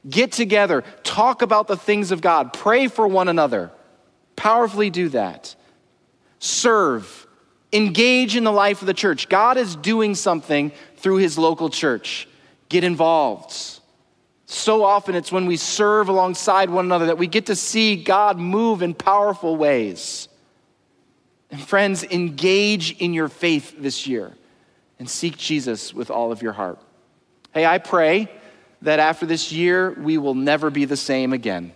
Get 0.08 0.32
together, 0.32 0.82
talk 1.02 1.42
about 1.42 1.68
the 1.68 1.76
things 1.76 2.10
of 2.10 2.20
God, 2.20 2.52
pray 2.52 2.88
for 2.88 3.06
one 3.06 3.28
another. 3.28 3.70
Powerfully 4.36 4.90
do 4.90 5.10
that. 5.10 5.54
Serve, 6.40 7.26
engage 7.72 8.34
in 8.34 8.44
the 8.44 8.52
life 8.52 8.80
of 8.80 8.86
the 8.86 8.94
church. 8.94 9.28
God 9.28 9.56
is 9.56 9.76
doing 9.76 10.14
something 10.14 10.72
through 10.96 11.16
his 11.16 11.38
local 11.38 11.70
church. 11.70 12.26
Get 12.68 12.82
involved. 12.82 13.79
So 14.52 14.82
often 14.82 15.14
it's 15.14 15.30
when 15.30 15.46
we 15.46 15.56
serve 15.56 16.08
alongside 16.08 16.70
one 16.70 16.84
another 16.84 17.06
that 17.06 17.18
we 17.18 17.28
get 17.28 17.46
to 17.46 17.54
see 17.54 18.02
God 18.02 18.36
move 18.36 18.82
in 18.82 18.94
powerful 18.94 19.56
ways. 19.56 20.26
And 21.52 21.60
friends, 21.60 22.02
engage 22.02 22.98
in 22.98 23.14
your 23.14 23.28
faith 23.28 23.76
this 23.78 24.08
year 24.08 24.32
and 24.98 25.08
seek 25.08 25.36
Jesus 25.36 25.94
with 25.94 26.10
all 26.10 26.32
of 26.32 26.42
your 26.42 26.52
heart. 26.52 26.80
Hey, 27.54 27.64
I 27.64 27.78
pray 27.78 28.28
that 28.82 28.98
after 28.98 29.24
this 29.24 29.52
year, 29.52 29.92
we 29.92 30.18
will 30.18 30.34
never 30.34 30.68
be 30.68 30.84
the 30.84 30.96
same 30.96 31.32
again. 31.32 31.72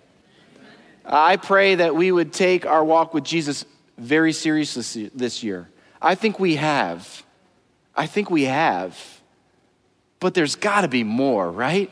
I 1.04 1.36
pray 1.36 1.76
that 1.76 1.94
we 1.94 2.10
would 2.10 2.32
take 2.32 2.66
our 2.66 2.84
walk 2.84 3.14
with 3.14 3.22
Jesus 3.22 3.64
very 3.98 4.32
seriously 4.32 5.12
this 5.14 5.44
year. 5.44 5.70
I 6.02 6.16
think 6.16 6.40
we 6.40 6.56
have. 6.56 7.24
I 7.94 8.06
think 8.06 8.30
we 8.30 8.42
have. 8.42 8.98
But 10.18 10.34
there's 10.34 10.56
got 10.56 10.80
to 10.80 10.88
be 10.88 11.04
more, 11.04 11.48
right? 11.48 11.88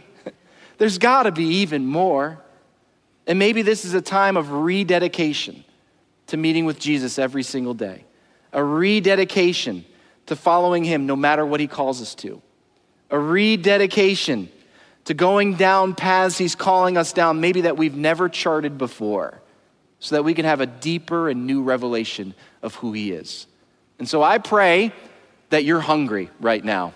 There's 0.82 0.98
got 0.98 1.22
to 1.22 1.30
be 1.30 1.44
even 1.44 1.86
more. 1.86 2.40
And 3.28 3.38
maybe 3.38 3.62
this 3.62 3.84
is 3.84 3.94
a 3.94 4.00
time 4.00 4.36
of 4.36 4.50
rededication 4.50 5.62
to 6.26 6.36
meeting 6.36 6.64
with 6.64 6.80
Jesus 6.80 7.20
every 7.20 7.44
single 7.44 7.72
day, 7.72 8.04
a 8.52 8.64
rededication 8.64 9.84
to 10.26 10.34
following 10.34 10.82
him 10.82 11.06
no 11.06 11.14
matter 11.14 11.46
what 11.46 11.60
he 11.60 11.68
calls 11.68 12.02
us 12.02 12.16
to, 12.16 12.42
a 13.10 13.16
rededication 13.16 14.48
to 15.04 15.14
going 15.14 15.54
down 15.54 15.94
paths 15.94 16.36
he's 16.36 16.56
calling 16.56 16.96
us 16.96 17.12
down, 17.12 17.40
maybe 17.40 17.60
that 17.60 17.76
we've 17.76 17.96
never 17.96 18.28
charted 18.28 18.76
before, 18.76 19.40
so 20.00 20.16
that 20.16 20.24
we 20.24 20.34
can 20.34 20.44
have 20.44 20.60
a 20.60 20.66
deeper 20.66 21.28
and 21.28 21.46
new 21.46 21.62
revelation 21.62 22.34
of 22.60 22.74
who 22.74 22.92
he 22.92 23.12
is. 23.12 23.46
And 24.00 24.08
so 24.08 24.20
I 24.20 24.38
pray 24.38 24.92
that 25.50 25.62
you're 25.62 25.78
hungry 25.78 26.28
right 26.40 26.64
now. 26.64 26.92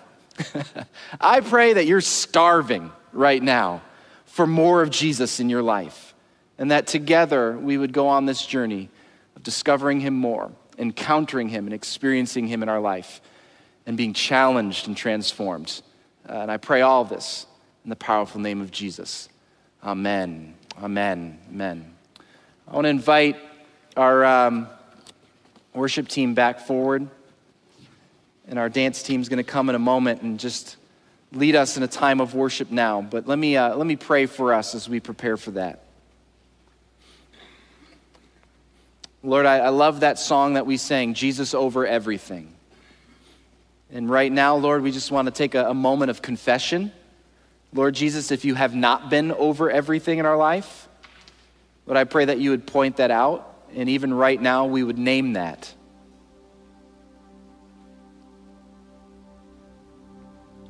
I 1.21 1.39
pray 1.39 1.71
that 1.71 1.85
you're 1.85 2.01
starving 2.01 2.91
right 3.13 3.41
now 3.41 3.81
for 4.25 4.47
more 4.47 4.81
of 4.81 4.89
Jesus 4.89 5.39
in 5.39 5.49
your 5.49 5.63
life. 5.63 6.13
And 6.57 6.71
that 6.71 6.87
together 6.87 7.57
we 7.57 7.77
would 7.77 7.93
go 7.93 8.07
on 8.07 8.25
this 8.25 8.45
journey 8.45 8.89
of 9.35 9.43
discovering 9.43 9.99
Him 9.99 10.15
more, 10.15 10.51
encountering 10.77 11.49
Him, 11.49 11.65
and 11.65 11.73
experiencing 11.73 12.47
Him 12.47 12.63
in 12.63 12.69
our 12.69 12.79
life, 12.79 13.21
and 13.85 13.95
being 13.95 14.13
challenged 14.13 14.87
and 14.87 14.97
transformed. 14.97 15.81
Uh, 16.27 16.33
and 16.33 16.51
I 16.51 16.57
pray 16.57 16.81
all 16.81 17.05
this 17.05 17.45
in 17.83 17.89
the 17.89 17.95
powerful 17.95 18.41
name 18.41 18.61
of 18.61 18.71
Jesus. 18.71 19.29
Amen. 19.83 20.55
Amen. 20.81 21.39
Amen. 21.49 21.93
I 22.67 22.75
want 22.75 22.85
to 22.85 22.89
invite 22.89 23.37
our 23.95 24.25
um, 24.25 24.67
worship 25.73 26.07
team 26.07 26.33
back 26.33 26.59
forward. 26.59 27.07
And 28.47 28.57
our 28.57 28.69
dance 28.69 29.03
team 29.03 29.21
is 29.21 29.29
going 29.29 29.43
to 29.43 29.49
come 29.49 29.69
in 29.69 29.75
a 29.75 29.79
moment 29.79 30.21
and 30.21 30.39
just 30.39 30.77
lead 31.31 31.55
us 31.55 31.77
in 31.77 31.83
a 31.83 31.87
time 31.87 32.21
of 32.21 32.33
worship 32.33 32.71
now. 32.71 33.01
But 33.01 33.27
let 33.27 33.37
me, 33.37 33.57
uh, 33.57 33.75
let 33.75 33.85
me 33.85 33.95
pray 33.95 34.25
for 34.25 34.53
us 34.53 34.75
as 34.75 34.87
we 34.87 34.99
prepare 34.99 35.37
for 35.37 35.51
that. 35.51 35.83
Lord, 39.23 39.45
I, 39.45 39.57
I 39.57 39.69
love 39.69 40.01
that 40.01 40.19
song 40.19 40.53
that 40.53 40.65
we 40.65 40.77
sang, 40.77 41.13
Jesus 41.13 41.53
over 41.53 41.85
everything. 41.85 42.53
And 43.91 44.09
right 44.09 44.31
now, 44.31 44.55
Lord, 44.55 44.83
we 44.83 44.91
just 44.91 45.11
want 45.11 45.27
to 45.27 45.31
take 45.31 45.55
a, 45.55 45.69
a 45.69 45.73
moment 45.73 46.11
of 46.11 46.21
confession. 46.21 46.91
Lord 47.73 47.95
Jesus, 47.95 48.31
if 48.31 48.45
you 48.45 48.55
have 48.55 48.75
not 48.75 49.09
been 49.09 49.31
over 49.31 49.69
everything 49.69 50.19
in 50.19 50.25
our 50.25 50.37
life, 50.37 50.87
Lord, 51.85 51.97
I 51.97 52.03
pray 52.03 52.25
that 52.25 52.39
you 52.39 52.51
would 52.51 52.67
point 52.67 52.97
that 52.97 53.11
out. 53.11 53.53
And 53.75 53.89
even 53.89 54.13
right 54.13 54.41
now, 54.41 54.65
we 54.65 54.83
would 54.83 54.97
name 54.97 55.33
that. 55.33 55.73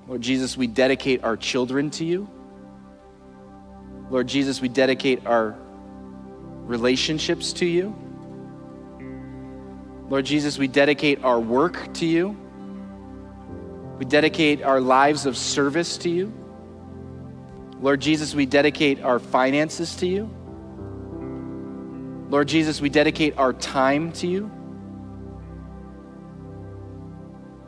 Lord 0.07 0.21
Jesus, 0.21 0.55
we 0.55 0.67
dedicate 0.67 1.23
our 1.23 1.35
children 1.35 1.89
to 1.91 2.05
you. 2.05 2.29
Lord 4.09 4.27
Jesus, 4.27 4.61
we 4.61 4.69
dedicate 4.69 5.25
our 5.25 5.55
relationships 6.65 7.51
to 7.53 7.65
you. 7.65 7.93
Lord 10.09 10.25
Jesus, 10.25 10.57
we 10.57 10.69
dedicate 10.69 11.25
our 11.25 11.39
work 11.39 11.93
to 11.95 12.05
you. 12.05 12.37
We 13.99 14.05
dedicate 14.05 14.63
our 14.63 14.79
lives 14.79 15.25
of 15.25 15.35
service 15.35 15.97
to 15.99 16.09
you. 16.09 16.31
Lord 17.81 17.99
Jesus, 17.99 18.33
we 18.33 18.45
dedicate 18.45 19.03
our 19.03 19.19
finances 19.19 19.95
to 19.97 20.07
you. 20.07 20.29
Lord 22.29 22.47
Jesus, 22.47 22.79
we 22.79 22.89
dedicate 22.89 23.37
our 23.37 23.51
time 23.51 24.13
to 24.13 24.27
you. 24.27 24.51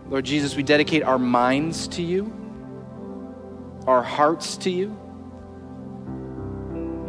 Lord 0.10 0.26
Jesus, 0.26 0.56
we 0.56 0.64
dedicate 0.64 1.04
our 1.04 1.20
minds 1.20 1.88
to 1.90 2.02
you, 2.02 2.34
our 3.86 4.02
hearts 4.02 4.58
to 4.58 4.72
you. 4.72 4.98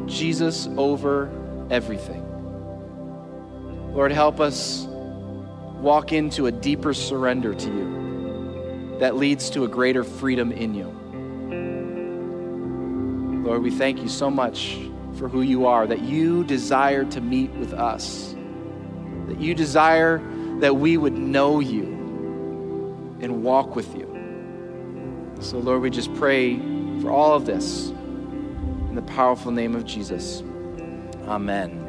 Jesus 0.06 0.68
over 0.76 1.30
everything. 1.70 2.22
Lord, 3.94 4.12
help 4.12 4.38
us 4.38 4.86
walk 5.80 6.12
into 6.12 6.46
a 6.46 6.52
deeper 6.52 6.92
surrender 6.92 7.54
to 7.54 7.66
you 7.68 8.98
that 9.00 9.16
leads 9.16 9.48
to 9.50 9.64
a 9.64 9.68
greater 9.68 10.04
freedom 10.04 10.52
in 10.52 10.74
you. 10.74 10.88
Lord, 13.46 13.62
we 13.62 13.70
thank 13.70 14.02
you 14.02 14.10
so 14.10 14.30
much 14.30 14.78
for 15.16 15.26
who 15.26 15.40
you 15.40 15.66
are, 15.66 15.86
that 15.86 16.02
you 16.02 16.44
desire 16.44 17.06
to 17.06 17.22
meet 17.22 17.50
with 17.52 17.72
us, 17.72 18.34
that 19.26 19.40
you 19.40 19.54
desire 19.54 20.20
that 20.58 20.76
we 20.76 20.98
would 20.98 21.14
know 21.14 21.60
you 21.60 21.89
and 23.20 23.42
walk 23.42 23.76
with 23.76 23.94
you. 23.94 24.06
So, 25.40 25.58
Lord, 25.58 25.80
we 25.82 25.90
just 25.90 26.12
pray 26.14 26.58
for 27.00 27.10
all 27.10 27.34
of 27.34 27.46
this 27.46 27.88
in 27.88 28.94
the 28.94 29.02
powerful 29.02 29.52
name 29.52 29.74
of 29.74 29.84
Jesus. 29.84 30.42
Amen. 31.26 31.79